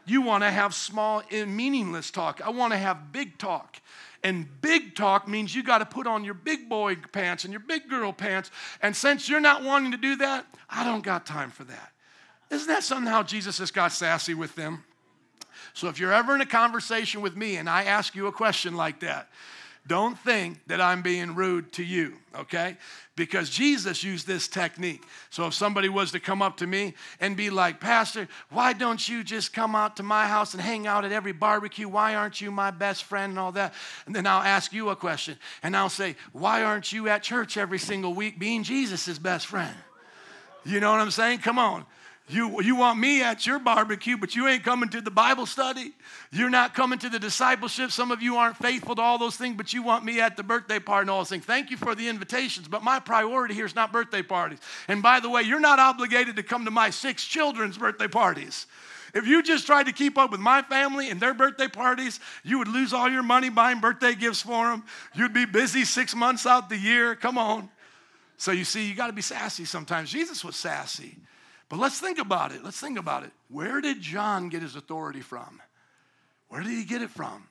[0.08, 2.40] You want to have small and meaningless talk.
[2.44, 3.80] I want to have big talk.
[4.24, 7.60] And big talk means you got to put on your big boy pants and your
[7.60, 8.50] big girl pants.
[8.82, 11.92] And since you're not wanting to do that, I don't got time for that.
[12.50, 14.84] Isn't that somehow Jesus has got sassy with them?
[15.74, 18.74] So if you're ever in a conversation with me and I ask you a question
[18.74, 19.28] like that,
[19.86, 22.76] don't think that I'm being rude to you, okay?
[23.16, 25.02] Because Jesus used this technique.
[25.30, 29.08] So if somebody was to come up to me and be like, Pastor, why don't
[29.08, 31.88] you just come out to my house and hang out at every barbecue?
[31.88, 33.72] Why aren't you my best friend and all that?
[34.06, 37.56] And then I'll ask you a question and I'll say, Why aren't you at church
[37.56, 39.74] every single week being Jesus' best friend?
[40.64, 41.38] You know what I'm saying?
[41.38, 41.86] Come on.
[42.30, 45.92] You, you want me at your barbecue, but you ain't coming to the Bible study.
[46.30, 47.90] You're not coming to the discipleship.
[47.90, 50.42] Some of you aren't faithful to all those things, but you want me at the
[50.42, 51.46] birthday party and all those things.
[51.46, 54.58] Thank you for the invitations, but my priority here is not birthday parties.
[54.88, 58.66] And by the way, you're not obligated to come to my six children's birthday parties.
[59.14, 62.58] If you just tried to keep up with my family and their birthday parties, you
[62.58, 64.84] would lose all your money buying birthday gifts for them.
[65.14, 67.14] You'd be busy six months out the year.
[67.14, 67.70] Come on.
[68.36, 70.10] So you see, you got to be sassy sometimes.
[70.10, 71.16] Jesus was sassy.
[71.68, 72.64] But let's think about it.
[72.64, 73.30] Let's think about it.
[73.48, 75.60] Where did John get his authority from?
[76.48, 77.44] Where did he get it from?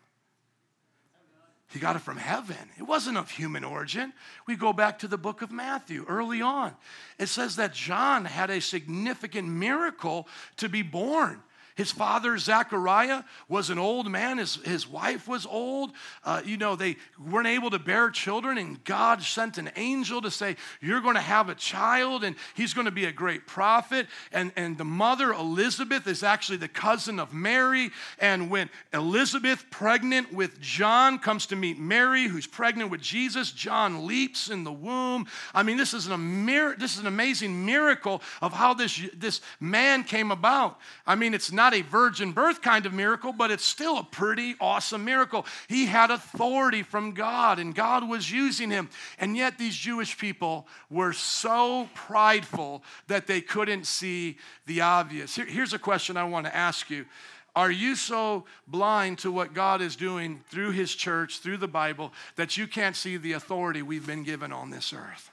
[1.69, 2.69] He got it from heaven.
[2.80, 4.13] It wasn't of human origin.
[4.47, 6.73] We go back to the book of Matthew early on.
[7.19, 10.27] It says that John had a significant miracle
[10.58, 11.43] to be born.
[11.77, 14.39] His father, Zechariah, was an old man.
[14.39, 15.91] His, his wife was old.
[16.23, 20.31] Uh, you know, they weren't able to bear children, and God sent an angel to
[20.31, 24.07] say, You're going to have a child, and he's going to be a great prophet.
[24.31, 27.91] And, and the mother, Elizabeth, is actually the cousin of Mary.
[28.17, 34.07] And when Elizabeth, pregnant with John, comes to meet Mary, who's pregnant with Jesus, John
[34.07, 35.27] leaps in the womb.
[35.53, 36.45] I mean, this is an,
[36.79, 40.79] this is an amazing miracle of how this, this man came about.
[41.05, 44.03] I mean, it's not not a virgin birth kind of miracle, but it's still a
[44.03, 45.45] pretty awesome miracle.
[45.67, 48.89] He had authority from God, and God was using him.
[49.19, 55.36] And yet, these Jewish people were so prideful that they couldn't see the obvious.
[55.36, 57.06] Here, here's a question I want to ask you.
[57.53, 62.13] Are you so blind to what God is doing through His church, through the Bible,
[62.38, 65.32] that you can't see the authority we've been given on this earth?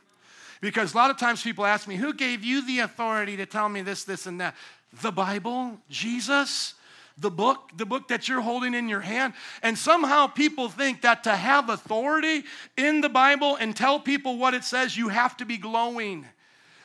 [0.60, 3.68] Because a lot of times people ask me, Who gave you the authority to tell
[3.68, 4.56] me this, this, and that?
[5.02, 6.74] The Bible, Jesus,
[7.18, 9.34] the book, the book that you're holding in your hand.
[9.62, 12.44] And somehow people think that to have authority
[12.76, 16.26] in the Bible and tell people what it says, you have to be glowing.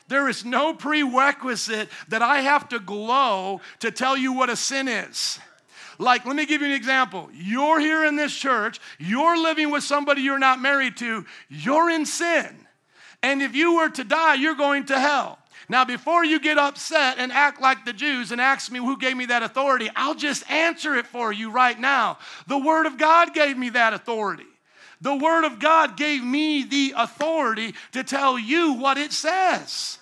[0.08, 4.88] There is no prerequisite that I have to glow to tell you what a sin
[4.88, 5.40] is.
[6.00, 7.30] Like, let me give you an example.
[7.34, 12.06] You're here in this church, you're living with somebody you're not married to, you're in
[12.06, 12.66] sin.
[13.22, 15.39] And if you were to die, you're going to hell.
[15.68, 19.18] Now, before you get upset and act like the Jews and ask me who gave
[19.18, 22.18] me that authority, I'll just answer it for you right now.
[22.48, 24.46] The Word of God gave me that authority.
[25.02, 30.00] The Word of God gave me the authority to tell you what it says.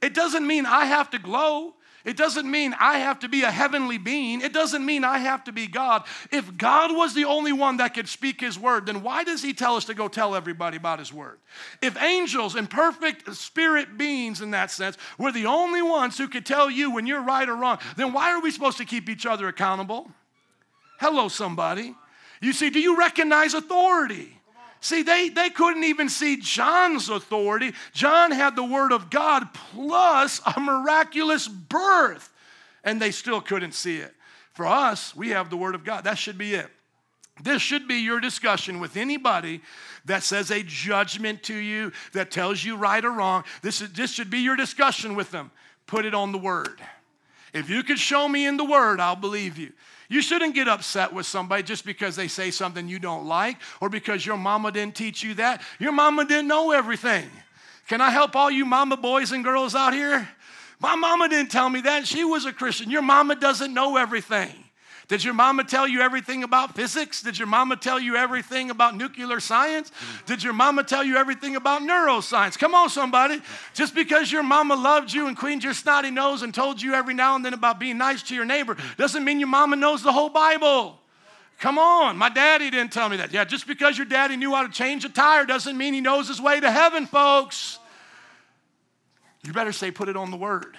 [0.00, 1.74] It doesn't mean I have to glow.
[2.04, 4.42] It doesn't mean I have to be a heavenly being.
[4.42, 6.04] It doesn't mean I have to be God.
[6.30, 9.54] If God was the only one that could speak His word, then why does He
[9.54, 11.38] tell us to go tell everybody about His word?
[11.80, 16.44] If angels and perfect spirit beings, in that sense, were the only ones who could
[16.44, 19.24] tell you when you're right or wrong, then why are we supposed to keep each
[19.24, 20.10] other accountable?
[21.00, 21.94] Hello, somebody.
[22.42, 24.38] You see, do you recognize authority?
[24.84, 27.72] See, they, they couldn't even see John's authority.
[27.94, 32.30] John had the word of God plus a miraculous birth,
[32.84, 34.14] and they still couldn't see it.
[34.52, 36.04] For us, we have the word of God.
[36.04, 36.68] That should be it.
[37.42, 39.62] This should be your discussion with anybody
[40.04, 43.44] that says a judgment to you, that tells you right or wrong.
[43.62, 45.50] This, is, this should be your discussion with them.
[45.86, 46.78] Put it on the word.
[47.54, 49.72] If you could show me in the word, I'll believe you.
[50.08, 53.88] You shouldn't get upset with somebody just because they say something you don't like or
[53.88, 55.62] because your mama didn't teach you that.
[55.78, 57.28] Your mama didn't know everything.
[57.88, 60.28] Can I help all you mama boys and girls out here?
[60.80, 62.06] My mama didn't tell me that.
[62.06, 62.90] She was a Christian.
[62.90, 64.63] Your mama doesn't know everything.
[65.06, 67.22] Did your mama tell you everything about physics?
[67.22, 69.92] Did your mama tell you everything about nuclear science?
[70.24, 72.58] Did your mama tell you everything about neuroscience?
[72.58, 73.40] Come on, somebody.
[73.74, 77.12] Just because your mama loved you and cleaned your snotty nose and told you every
[77.12, 80.12] now and then about being nice to your neighbor doesn't mean your mama knows the
[80.12, 80.98] whole Bible.
[81.58, 83.32] Come on, my daddy didn't tell me that.
[83.32, 86.28] Yeah, just because your daddy knew how to change a tire doesn't mean he knows
[86.28, 87.78] his way to heaven, folks.
[89.44, 90.76] You better say, put it on the word.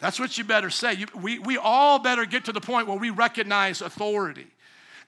[0.00, 0.94] That's what you better say.
[0.94, 4.46] You, we, we all better get to the point where we recognize authority.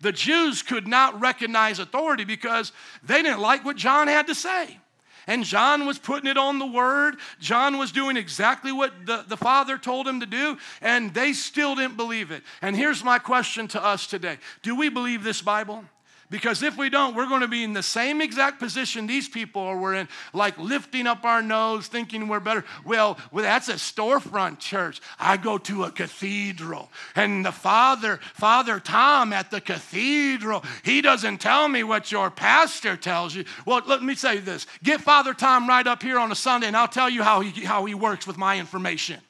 [0.01, 2.73] The Jews could not recognize authority because
[3.03, 4.79] they didn't like what John had to say.
[5.27, 7.17] And John was putting it on the word.
[7.39, 11.75] John was doing exactly what the, the Father told him to do, and they still
[11.75, 12.43] didn't believe it.
[12.63, 15.85] And here's my question to us today Do we believe this Bible?
[16.31, 19.63] Because if we don't, we're going to be in the same exact position these people
[19.63, 22.65] are in, like lifting up our nose, thinking we're better.
[22.85, 25.01] Well, well, that's a storefront church.
[25.19, 26.91] I go to a cathedral.
[27.15, 32.97] And the father, Father Tom at the cathedral, he doesn't tell me what your pastor
[32.97, 33.45] tells you.
[33.65, 34.67] Well, let me say this.
[34.83, 37.65] Get Father Tom right up here on a Sunday, and I'll tell you how he,
[37.65, 39.21] how he works with my information.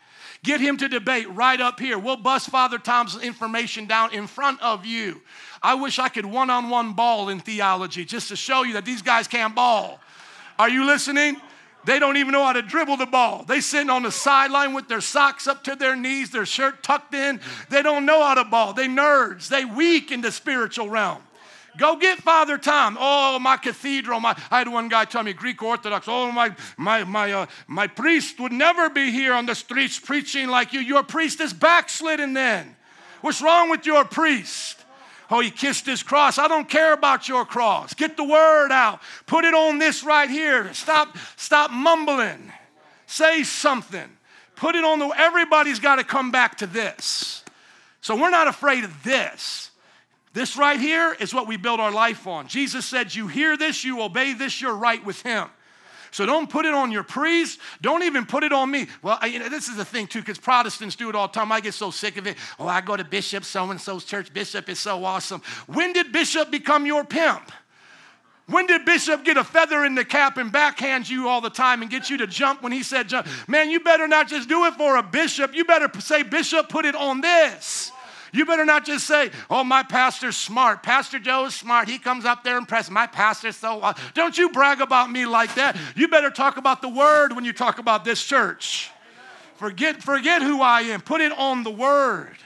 [0.45, 1.99] Get him to debate right up here.
[1.99, 5.21] We'll bust Father Tom's information down in front of you.
[5.63, 8.85] I wish I could one on one ball in theology just to show you that
[8.85, 10.01] these guys can't ball.
[10.59, 11.37] Are you listening?
[11.85, 13.45] They don't even know how to dribble the ball.
[13.45, 17.15] They sitting on the sideline with their socks up to their knees, their shirt tucked
[17.15, 17.41] in.
[17.71, 18.75] They don't know how to ball.
[18.75, 19.49] They nerds.
[19.49, 21.23] They weak in the spiritual realm.
[21.79, 22.99] Go get Father Tom.
[23.01, 24.21] Oh, my cathedral.
[24.21, 27.87] My, I had one guy tell me, Greek Orthodox, oh, my, my, my, uh, my
[27.87, 30.81] priest would never be here on the streets preaching like you.
[30.81, 32.77] Your priest is backslidden then.
[33.21, 34.85] What's wrong with your priest?
[35.31, 36.39] Oh, he kissed his cross.
[36.39, 37.95] I don't care about your cross.
[37.95, 39.01] Get the word out.
[39.27, 40.73] Put it on this right here.
[40.75, 42.53] Stop, stop mumbling.
[43.07, 44.09] Say something.
[44.57, 47.45] Put it on the everybody's got to come back to this.
[48.01, 49.68] So we're not afraid of this.
[50.39, 52.47] This right here is what we build our life on.
[52.47, 55.49] Jesus said, You hear this, you obey this, you're right with him.
[56.13, 57.59] So don't put it on your priest.
[57.83, 58.87] Don't even put it on me.
[59.03, 61.33] Well, I, you know, this is the thing too, because Protestants do it all the
[61.33, 61.51] time.
[61.51, 62.37] I get so sick of it.
[62.61, 64.33] Oh, I go to Bishop so and so's church.
[64.33, 65.43] Bishop is so awesome.
[65.67, 67.51] When did Bishop become your pimp?
[68.47, 71.83] When did Bishop get a feather in the cap and backhand you all the time
[71.83, 73.27] and get you to jump when he said jump?
[73.49, 75.53] Man, you better not just do it for a bishop.
[75.57, 77.91] You better say, Bishop, put it on this.
[78.33, 80.83] You better not just say, oh, my pastor's smart.
[80.83, 81.89] Pastor Joe is smart.
[81.89, 82.91] He comes up there and presses.
[82.91, 83.81] My pastor's so.
[83.81, 85.77] Uh, don't you brag about me like that.
[85.97, 88.91] You better talk about the word when you talk about this church.
[89.57, 91.01] Forget, forget who I am.
[91.01, 92.37] Put it on the word.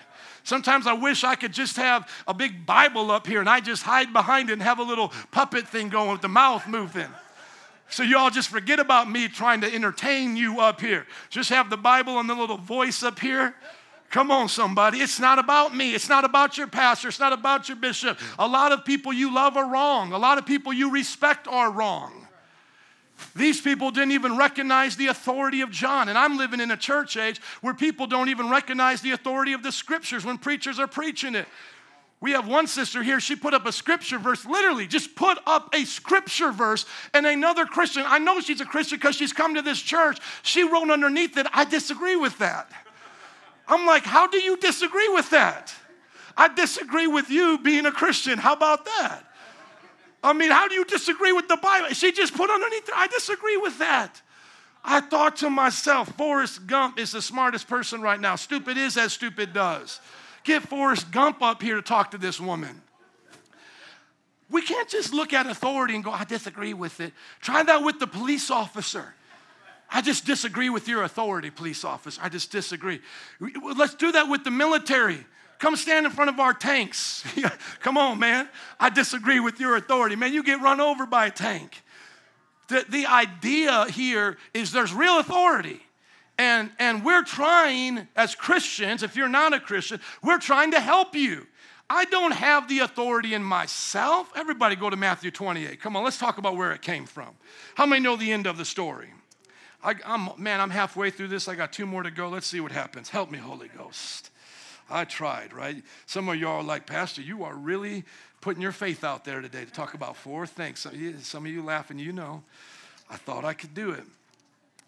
[0.45, 3.83] Sometimes I wish I could just have a big Bible up here and I just
[3.83, 7.09] hide behind it and have a little puppet thing going with the mouth moving.
[7.89, 11.07] So you all just forget about me trying to entertain you up here.
[11.29, 13.55] Just have the Bible and the little voice up here.
[14.13, 14.99] Come on, somebody.
[14.99, 15.95] It's not about me.
[15.95, 17.09] It's not about your pastor.
[17.09, 18.19] It's not about your bishop.
[18.39, 20.13] A lot of people you love are wrong.
[20.13, 22.27] A lot of people you respect are wrong.
[23.35, 26.11] These people didn't even recognize the authority of John.
[26.11, 29.63] And I'm living in a church age where people don't even recognize the authority of
[29.63, 31.49] the scriptures when preachers are preaching it.
[32.21, 35.75] We have one sister here, she put up a scripture verse, literally just put up
[35.75, 36.85] a scripture verse.
[37.15, 40.63] And another Christian, I know she's a Christian because she's come to this church, she
[40.63, 42.71] wrote underneath it, I disagree with that.
[43.69, 45.75] I'm like, how do you disagree with that?
[46.37, 48.39] I disagree with you being a Christian.
[48.39, 49.25] How about that?
[50.25, 51.89] I mean, how do you disagree with the Bible?
[51.89, 54.23] She just put underneath I disagree with that.
[54.85, 58.37] I thought to myself, Forrest Gump is the smartest person right now.
[58.37, 60.01] Stupid is as stupid does.
[60.45, 62.83] Get Forrest Gump up here to talk to this woman.
[64.51, 67.13] We can't just look at authority and go, I disagree with it.
[67.41, 69.15] Try that with the police officer.
[69.93, 72.21] I just disagree with your authority, police officer.
[72.23, 73.01] I just disagree.
[73.41, 75.25] Let's do that with the military.
[75.59, 77.25] Come stand in front of our tanks.
[77.81, 78.49] Come on, man.
[78.81, 80.17] I disagree with your authority.
[80.17, 81.83] Man, you get run over by a tank.
[82.69, 85.81] The, the idea here is there's real authority.
[86.39, 91.15] And, and we're trying, as Christians, if you're not a Christian, we're trying to help
[91.15, 91.47] you.
[91.91, 94.33] I don't have the authority in myself.
[94.35, 95.81] Everybody go to Matthew 28.
[95.81, 97.29] Come on, let's talk about where it came from.
[97.75, 99.13] How many know the end of the story?
[99.83, 101.49] I, am man, I'm halfway through this.
[101.49, 102.29] I got two more to go.
[102.29, 103.09] Let's see what happens.
[103.09, 104.31] Help me, Holy Ghost.
[104.91, 105.83] I tried, right?
[106.07, 108.05] Some of y'all are like, Pastor, you are really
[108.41, 110.87] putting your faith out there today to talk about four things.
[111.23, 112.43] Some of you laughing, you know.
[113.11, 114.05] I thought I could do it.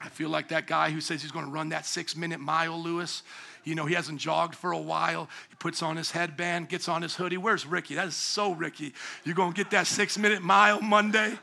[0.00, 2.80] I feel like that guy who says he's going to run that six minute mile,
[2.80, 3.22] Lewis.
[3.64, 5.30] You know, he hasn't jogged for a while.
[5.48, 7.38] He puts on his headband, gets on his hoodie.
[7.38, 7.94] Where's Ricky?
[7.94, 8.92] That is so Ricky.
[9.24, 11.38] You're going to get that six minute mile Monday.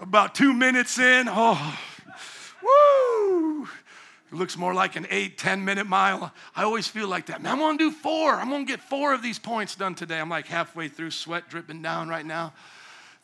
[0.00, 1.78] About two minutes in, oh,
[2.68, 3.68] woo!
[4.30, 6.32] It looks more like an eight, 10 minute mile.
[6.54, 7.42] I always feel like that.
[7.42, 8.34] Man, I'm gonna do four.
[8.34, 10.20] I'm gonna get four of these points done today.
[10.20, 12.52] I'm like halfway through, sweat dripping down right now.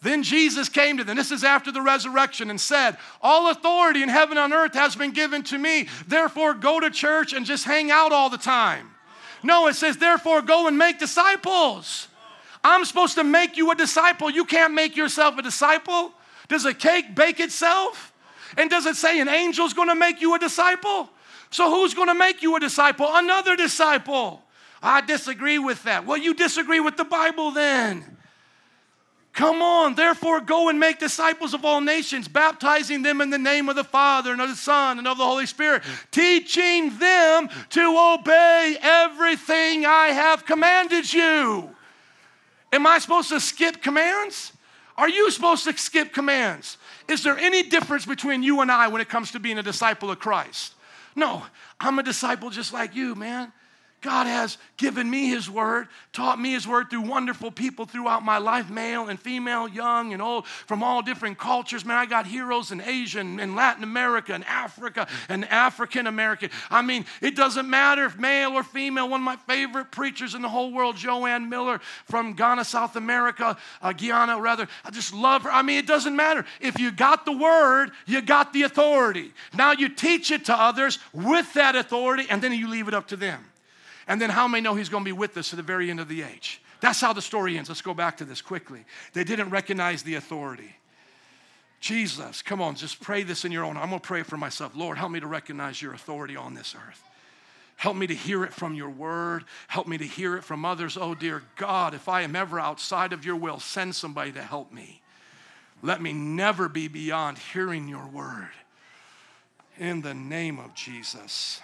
[0.01, 1.17] Then Jesus came to them.
[1.17, 5.13] This is after the resurrection and said, All authority in heaven and earth has been
[5.13, 5.89] given to me.
[6.07, 8.91] Therefore, go to church and just hang out all the time.
[9.43, 12.09] No, it says, Therefore, go and make disciples.
[12.63, 14.31] I'm supposed to make you a disciple.
[14.31, 16.13] You can't make yourself a disciple.
[16.49, 18.14] Does a cake bake itself?
[18.57, 21.11] And does it say an angel's gonna make you a disciple?
[21.51, 23.09] So who's gonna make you a disciple?
[23.11, 24.43] Another disciple.
[24.83, 26.05] I disagree with that.
[26.05, 28.05] Well, you disagree with the Bible then.
[29.35, 33.69] Come on, therefore, go and make disciples of all nations, baptizing them in the name
[33.69, 35.83] of the Father and of the Son and of the Holy Spirit,
[36.13, 41.75] teaching them to obey everything I have commanded you.
[42.73, 44.53] Am I supposed to skip commands?
[44.97, 46.79] Are you supposed to skip commands?
[47.09, 50.11] Is there any difference between you and I when it comes to being a disciple
[50.11, 50.75] of Christ?
[51.15, 51.45] No,
[51.79, 53.53] I'm a disciple just like you, man.
[54.05, 58.37] God has given me His Word, taught me His Word through wonderful people throughout my
[58.37, 61.87] life, male and female, young and old, from all different cultures.
[61.87, 66.51] Man, I got heroes in Asia and Latin America and Africa and African American.
[66.69, 69.09] I mean, it doesn't matter if male or female.
[69.09, 73.57] One of my favorite preachers in the whole world, Joanne Miller from Ghana, South America,
[73.81, 74.69] uh, Guyana, rather.
[74.85, 75.51] I just love her.
[75.51, 76.45] I mean, it doesn't matter.
[76.61, 79.33] If you got the Word, you got the authority.
[79.57, 83.09] Now you teach it to others with that authority, and then you leave it up
[83.09, 83.43] to them.
[84.07, 86.01] And then how many know he's going to be with us to the very end
[86.01, 86.61] of the age?
[86.81, 87.69] That's how the story ends.
[87.71, 88.85] Let's go back to this quickly.
[89.13, 90.77] They didn't recognize the authority.
[91.81, 93.77] Jesus, come on, just pray this in your own.
[93.77, 94.75] I'm going to pray for myself.
[94.75, 97.03] Lord, help me to recognize your authority on this earth.
[97.77, 99.45] Help me to hear it from your word.
[99.69, 100.97] Help me to hear it from others.
[100.97, 104.73] Oh, dear God, if I am ever outside of your will, send somebody to help
[104.73, 105.03] me.
[105.83, 108.49] Let me never be beyond hearing your word.
[109.79, 111.61] In the name of Jesus.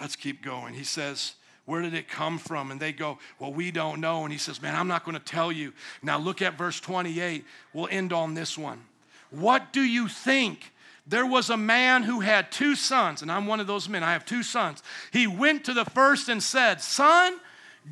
[0.00, 0.74] Let's keep going.
[0.74, 1.34] He says,
[1.64, 2.70] Where did it come from?
[2.70, 4.24] And they go, Well, we don't know.
[4.24, 5.72] And he says, Man, I'm not going to tell you.
[6.02, 7.44] Now look at verse 28.
[7.72, 8.82] We'll end on this one.
[9.30, 10.72] What do you think?
[11.08, 14.02] There was a man who had two sons, and I'm one of those men.
[14.02, 14.82] I have two sons.
[15.12, 17.38] He went to the first and said, Son,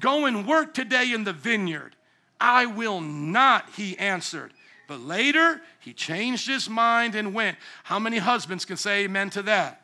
[0.01, 1.95] go and work today in the vineyard.
[2.41, 4.53] I will not, he answered.
[4.89, 7.57] But later, he changed his mind and went.
[7.85, 9.84] How many husbands can say amen to that?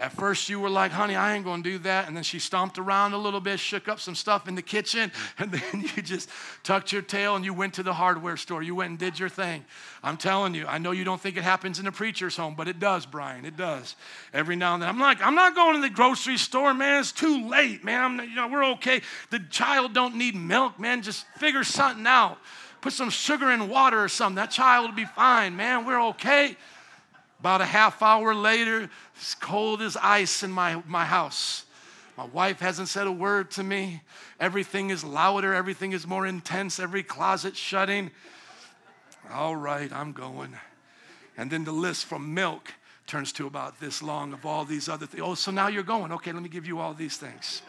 [0.00, 2.06] At first, you were like, honey, I ain't gonna do that.
[2.06, 5.10] And then she stomped around a little bit, shook up some stuff in the kitchen,
[5.38, 6.28] and then you just
[6.62, 8.62] tucked your tail and you went to the hardware store.
[8.62, 9.64] You went and did your thing.
[10.02, 12.68] I'm telling you, I know you don't think it happens in a preacher's home, but
[12.68, 13.44] it does, Brian.
[13.44, 13.96] It does.
[14.32, 14.88] Every now and then.
[14.88, 17.00] I'm like, I'm not going to the grocery store, man.
[17.00, 18.20] It's too late, man.
[18.20, 19.00] I'm, you know, we're okay.
[19.30, 21.02] The child don't need milk, man.
[21.02, 22.38] Just figure something out.
[22.80, 24.36] Put some sugar in water or something.
[24.36, 25.84] That child will be fine, man.
[25.84, 26.56] We're okay.
[27.40, 31.64] About a half hour later, it's cold as ice in my, my house.
[32.16, 34.02] My wife hasn't said a word to me.
[34.40, 38.10] Everything is louder, everything is more intense, every closet shutting.
[39.32, 40.56] All right, I'm going.
[41.36, 42.74] And then the list from milk
[43.06, 45.22] turns to about this long of all these other things.
[45.24, 46.10] Oh, so now you're going.
[46.12, 47.62] Okay, let me give you all these things.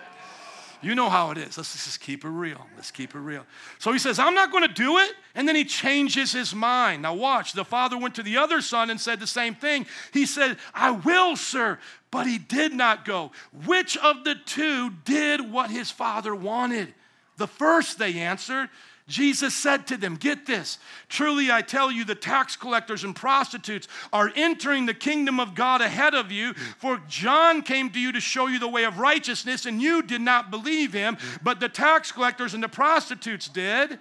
[0.82, 1.58] You know how it is.
[1.58, 2.66] Let's just keep it real.
[2.76, 3.46] Let's keep it real.
[3.80, 5.12] So he says, I'm not going to do it.
[5.36, 7.02] And then he changes his mind.
[7.02, 7.54] Now, watch.
[7.54, 9.86] The father went to the other son and said the same thing.
[10.14, 11.80] He said, I will, sir.
[12.12, 13.32] But he did not go.
[13.66, 16.94] Which of the two did what his father wanted?
[17.38, 18.70] The first, they answered.
[19.10, 20.78] Jesus said to them, Get this.
[21.10, 25.82] Truly I tell you, the tax collectors and prostitutes are entering the kingdom of God
[25.82, 26.54] ahead of you.
[26.54, 30.22] For John came to you to show you the way of righteousness, and you did
[30.22, 34.00] not believe him, but the tax collectors and the prostitutes did.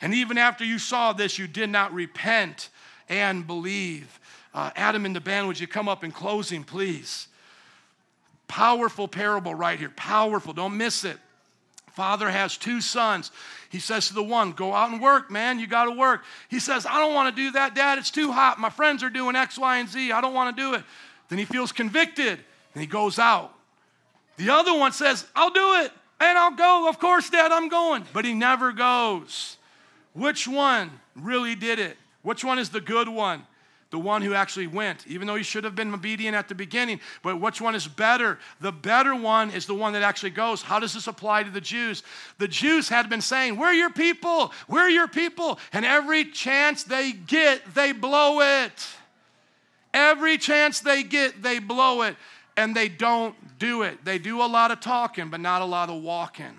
[0.00, 2.68] And even after you saw this, you did not repent
[3.08, 4.20] and believe.
[4.54, 7.28] Uh, Adam and the band, would you come up in closing, please?
[8.46, 9.92] Powerful parable right here.
[9.96, 10.52] Powerful.
[10.52, 11.18] Don't miss it.
[11.92, 13.30] Father has two sons.
[13.68, 15.58] He says to the one, Go out and work, man.
[15.58, 16.24] You got to work.
[16.48, 17.98] He says, I don't want to do that, Dad.
[17.98, 18.58] It's too hot.
[18.58, 20.12] My friends are doing X, Y, and Z.
[20.12, 20.84] I don't want to do it.
[21.28, 22.38] Then he feels convicted
[22.74, 23.54] and he goes out.
[24.36, 26.88] The other one says, I'll do it and I'll go.
[26.88, 28.04] Of course, Dad, I'm going.
[28.12, 29.56] But he never goes.
[30.12, 31.96] Which one really did it?
[32.22, 33.46] Which one is the good one?
[33.90, 37.00] The one who actually went, even though he should have been obedient at the beginning.
[37.22, 38.38] But which one is better?
[38.60, 40.62] The better one is the one that actually goes.
[40.62, 42.02] How does this apply to the Jews?
[42.38, 45.58] The Jews had been saying, We're your people, we're your people.
[45.72, 48.86] And every chance they get, they blow it.
[49.92, 52.16] Every chance they get, they blow it
[52.56, 54.04] and they don't do it.
[54.04, 56.56] They do a lot of talking, but not a lot of walking.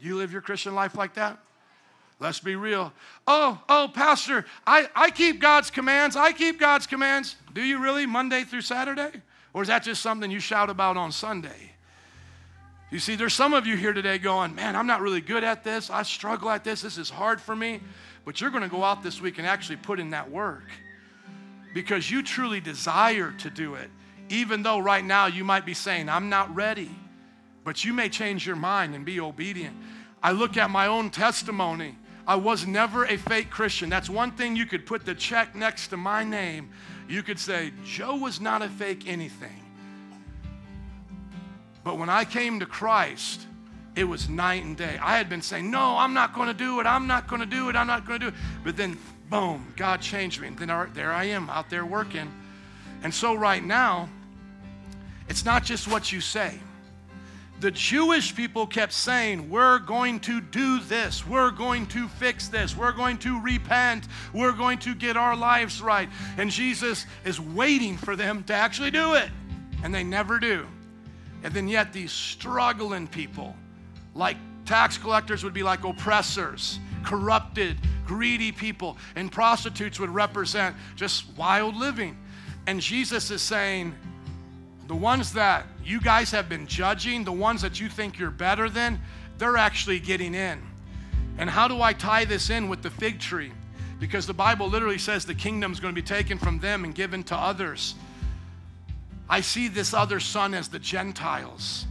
[0.00, 1.38] You live your Christian life like that?
[2.20, 2.92] Let's be real.
[3.26, 6.16] Oh, oh, Pastor, I, I keep God's commands.
[6.16, 7.36] I keep God's commands.
[7.54, 9.22] Do you really, Monday through Saturday?
[9.54, 11.72] Or is that just something you shout about on Sunday?
[12.90, 15.62] You see, there's some of you here today going, Man, I'm not really good at
[15.62, 15.90] this.
[15.90, 16.82] I struggle at this.
[16.82, 17.80] This is hard for me.
[18.24, 20.64] But you're going to go out this week and actually put in that work
[21.72, 23.90] because you truly desire to do it.
[24.28, 26.90] Even though right now you might be saying, I'm not ready,
[27.64, 29.76] but you may change your mind and be obedient.
[30.22, 31.96] I look at my own testimony.
[32.28, 33.88] I was never a fake Christian.
[33.88, 36.68] That's one thing you could put the check next to my name.
[37.08, 39.64] You could say, Joe was not a fake anything.
[41.82, 43.46] But when I came to Christ,
[43.96, 44.98] it was night and day.
[45.00, 46.86] I had been saying, No, I'm not going to do it.
[46.86, 47.76] I'm not going to do it.
[47.76, 48.40] I'm not going to do it.
[48.62, 48.98] But then,
[49.30, 50.48] boom, God changed me.
[50.48, 52.30] And then uh, there I am out there working.
[53.02, 54.06] And so, right now,
[55.30, 56.60] it's not just what you say.
[57.60, 61.26] The Jewish people kept saying, We're going to do this.
[61.26, 62.76] We're going to fix this.
[62.76, 64.06] We're going to repent.
[64.32, 66.08] We're going to get our lives right.
[66.36, 69.28] And Jesus is waiting for them to actually do it.
[69.82, 70.66] And they never do.
[71.42, 73.56] And then yet these struggling people,
[74.14, 81.24] like tax collectors would be like oppressors, corrupted, greedy people, and prostitutes would represent just
[81.36, 82.16] wild living.
[82.66, 83.94] And Jesus is saying,
[84.88, 88.70] the ones that you guys have been judging, the ones that you think you're better
[88.70, 88.98] than,
[89.36, 90.60] they're actually getting in.
[91.36, 93.52] And how do I tie this in with the fig tree?
[94.00, 97.22] Because the Bible literally says the kingdom's going to be taken from them and given
[97.24, 97.94] to others.
[99.28, 101.84] I see this other son as the Gentiles.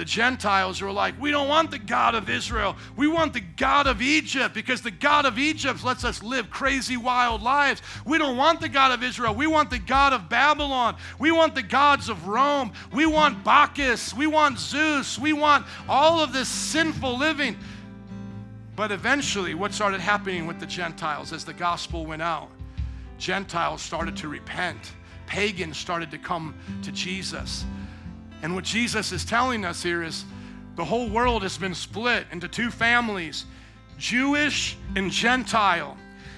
[0.00, 2.74] The Gentiles are like, we don't want the God of Israel.
[2.96, 6.96] We want the God of Egypt because the God of Egypt lets us live crazy,
[6.96, 7.82] wild lives.
[8.06, 9.34] We don't want the God of Israel.
[9.34, 10.96] We want the God of Babylon.
[11.18, 12.72] We want the gods of Rome.
[12.94, 14.14] We want Bacchus.
[14.14, 15.18] We want Zeus.
[15.18, 17.58] We want all of this sinful living.
[18.76, 22.48] But eventually, what started happening with the Gentiles as the gospel went out?
[23.18, 24.92] Gentiles started to repent
[25.30, 27.64] pagans started to come to Jesus.
[28.42, 30.24] And what Jesus is telling us here is
[30.76, 33.44] the whole world has been split into two families
[33.98, 35.96] Jewish and Gentile.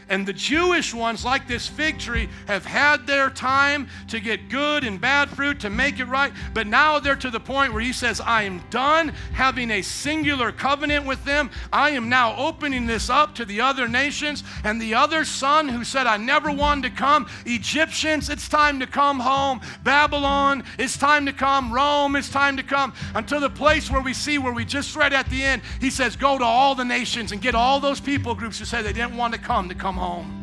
[0.08, 4.84] And the Jewish ones, like this fig tree, have had their time to get good
[4.84, 6.32] and bad fruit to make it right.
[6.52, 10.52] But now they're to the point where he says, I am done having a singular
[10.52, 11.50] covenant with them.
[11.72, 14.44] I am now opening this up to the other nations.
[14.64, 18.86] And the other son who said, I never wanted to come, Egyptians, it's time to
[18.86, 19.60] come home.
[19.82, 21.72] Babylon, it's time to come.
[21.72, 22.92] Rome, it's time to come.
[23.14, 26.16] Until the place where we see, where we just read at the end, he says,
[26.16, 29.16] Go to all the nations and get all those people groups who said they didn't
[29.16, 30.42] want to come to come home home.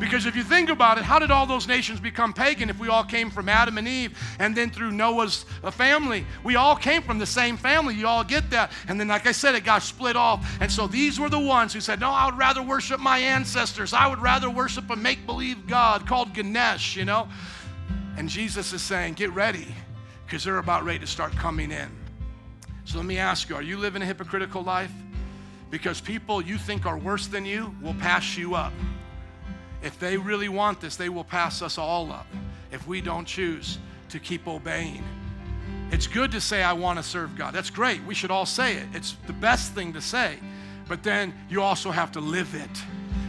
[0.00, 2.88] Because if you think about it, how did all those nations become pagan if we
[2.88, 6.26] all came from Adam and Eve and then through Noah's uh, family?
[6.42, 7.94] We all came from the same family.
[7.94, 8.72] You all get that.
[8.88, 10.44] And then, like I said, it got split off.
[10.60, 13.94] And so these were the ones who said, No, I would rather worship my ancestors.
[13.94, 17.28] I would rather worship a make believe God called Ganesh, you know?
[18.18, 19.74] And Jesus is saying, Get ready
[20.26, 21.88] because they're about ready to start coming in.
[22.84, 24.92] So let me ask you are you living a hypocritical life?
[25.74, 28.72] Because people you think are worse than you will pass you up.
[29.82, 32.28] If they really want this, they will pass us all up
[32.70, 35.02] if we don't choose to keep obeying.
[35.90, 37.54] It's good to say, I want to serve God.
[37.54, 38.00] That's great.
[38.04, 38.86] We should all say it.
[38.94, 40.38] It's the best thing to say.
[40.86, 42.84] But then you also have to live it.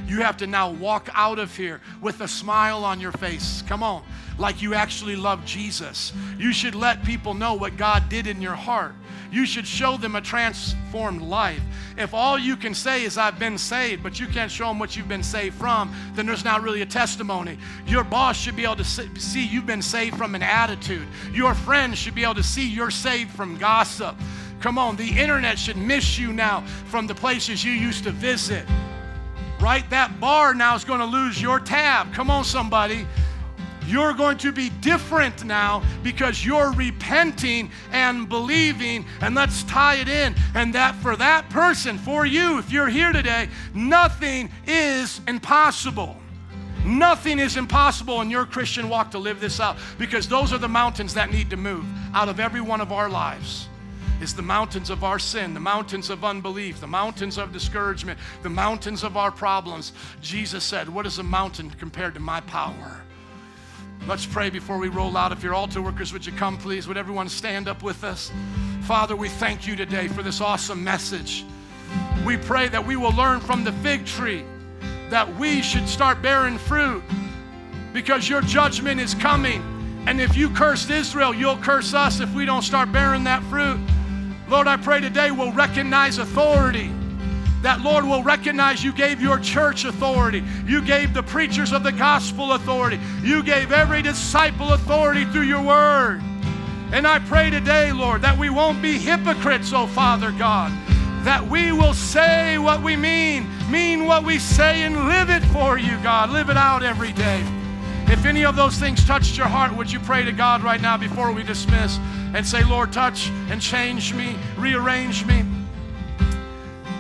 [0.08, 3.64] You have to now walk out of here with a smile on your face.
[3.64, 4.04] Come on,
[4.38, 6.14] like you actually love Jesus.
[6.38, 8.94] You should let people know what God did in your heart.
[9.36, 11.60] You should show them a transformed life.
[11.98, 14.96] If all you can say is, I've been saved, but you can't show them what
[14.96, 17.58] you've been saved from, then there's not really a testimony.
[17.86, 21.06] Your boss should be able to see you've been saved from an attitude.
[21.34, 24.16] Your friends should be able to see you're saved from gossip.
[24.62, 28.66] Come on, the internet should miss you now from the places you used to visit.
[29.60, 29.84] Right?
[29.90, 32.14] That bar now is going to lose your tab.
[32.14, 33.06] Come on, somebody.
[33.88, 39.06] You're going to be different now because you're repenting and believing.
[39.22, 40.36] And let's tie it in.
[40.54, 46.18] And that for that person, for you, if you're here today, nothing is impossible.
[46.86, 50.68] Nothing is impossible in your Christian walk to live this out because those are the
[50.68, 51.84] mountains that need to move
[52.14, 53.68] out of every one of our lives
[54.22, 58.50] is the mountains of our sin, the mountains of unbelief, the mountains of discouragement, the
[58.50, 59.92] mountains of our problems.
[60.22, 63.02] Jesus said, What is a mountain compared to my power?
[64.08, 65.32] Let's pray before we roll out.
[65.32, 66.88] If you're altar workers, would you come, please?
[66.88, 68.32] Would everyone stand up with us?
[68.84, 71.44] Father, we thank you today for this awesome message.
[72.26, 74.44] We pray that we will learn from the fig tree
[75.10, 77.04] that we should start bearing fruit
[77.94, 79.64] because your judgment is coming.
[80.08, 83.80] And if you cursed Israel, you'll curse us if we don't start bearing that fruit.
[84.48, 86.92] Lord, I pray today we'll recognize authority.
[87.66, 90.44] That, Lord, will recognize you gave your church authority.
[90.68, 93.00] You gave the preachers of the gospel authority.
[93.24, 96.22] You gave every disciple authority through your word.
[96.92, 100.72] And I pray today, Lord, that we won't be hypocrites, oh Father God,
[101.26, 105.80] that we will say what we mean, mean what we say, and live it for
[105.80, 106.30] you, God.
[106.30, 107.44] Live it out every day.
[108.06, 110.98] If any of those things touched your heart, would you pray to God right now
[110.98, 111.98] before we dismiss
[112.36, 115.55] and say, Lord, touch and change me, rearrange me?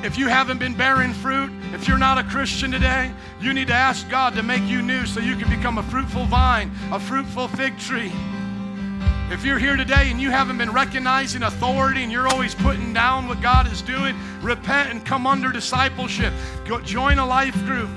[0.05, 3.73] If you haven't been bearing fruit, if you're not a Christian today, you need to
[3.73, 7.47] ask God to make you new so you can become a fruitful vine, a fruitful
[7.47, 8.11] fig tree.
[9.31, 13.27] If you're here today and you haven't been recognizing authority and you're always putting down
[13.27, 16.31] what God is doing, repent and come under discipleship.
[16.65, 17.89] Go, join a life group.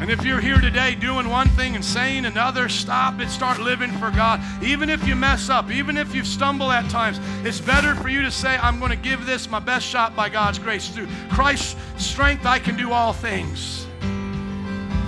[0.00, 3.28] And if you're here today doing one thing and saying another, stop it.
[3.28, 4.40] start living for God.
[4.62, 8.22] Even if you mess up, even if you stumble at times, it's better for you
[8.22, 10.88] to say, I'm going to give this my best shot by God's grace.
[10.88, 13.86] Through Christ's strength, I can do all things.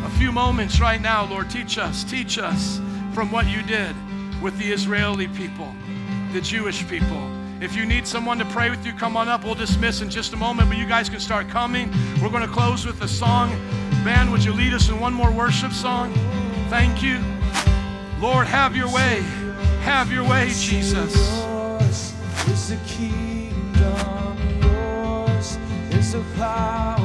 [0.04, 2.78] A few moments right now, Lord, teach us, teach us
[3.14, 3.96] from what you did
[4.42, 5.74] with the Israeli people,
[6.34, 7.30] the Jewish people.
[7.62, 9.42] If you need someone to pray with you, come on up.
[9.42, 11.90] We'll dismiss in just a moment, but you guys can start coming.
[12.20, 13.58] We're going to close with a song.
[14.04, 16.12] Band, would you lead us in one more worship song?
[16.68, 17.20] Thank you.
[18.18, 19.20] Lord, have your way.
[19.82, 21.14] Have your way, Jesus.
[22.48, 25.56] Is the kingdom, yours
[25.92, 27.01] is the power.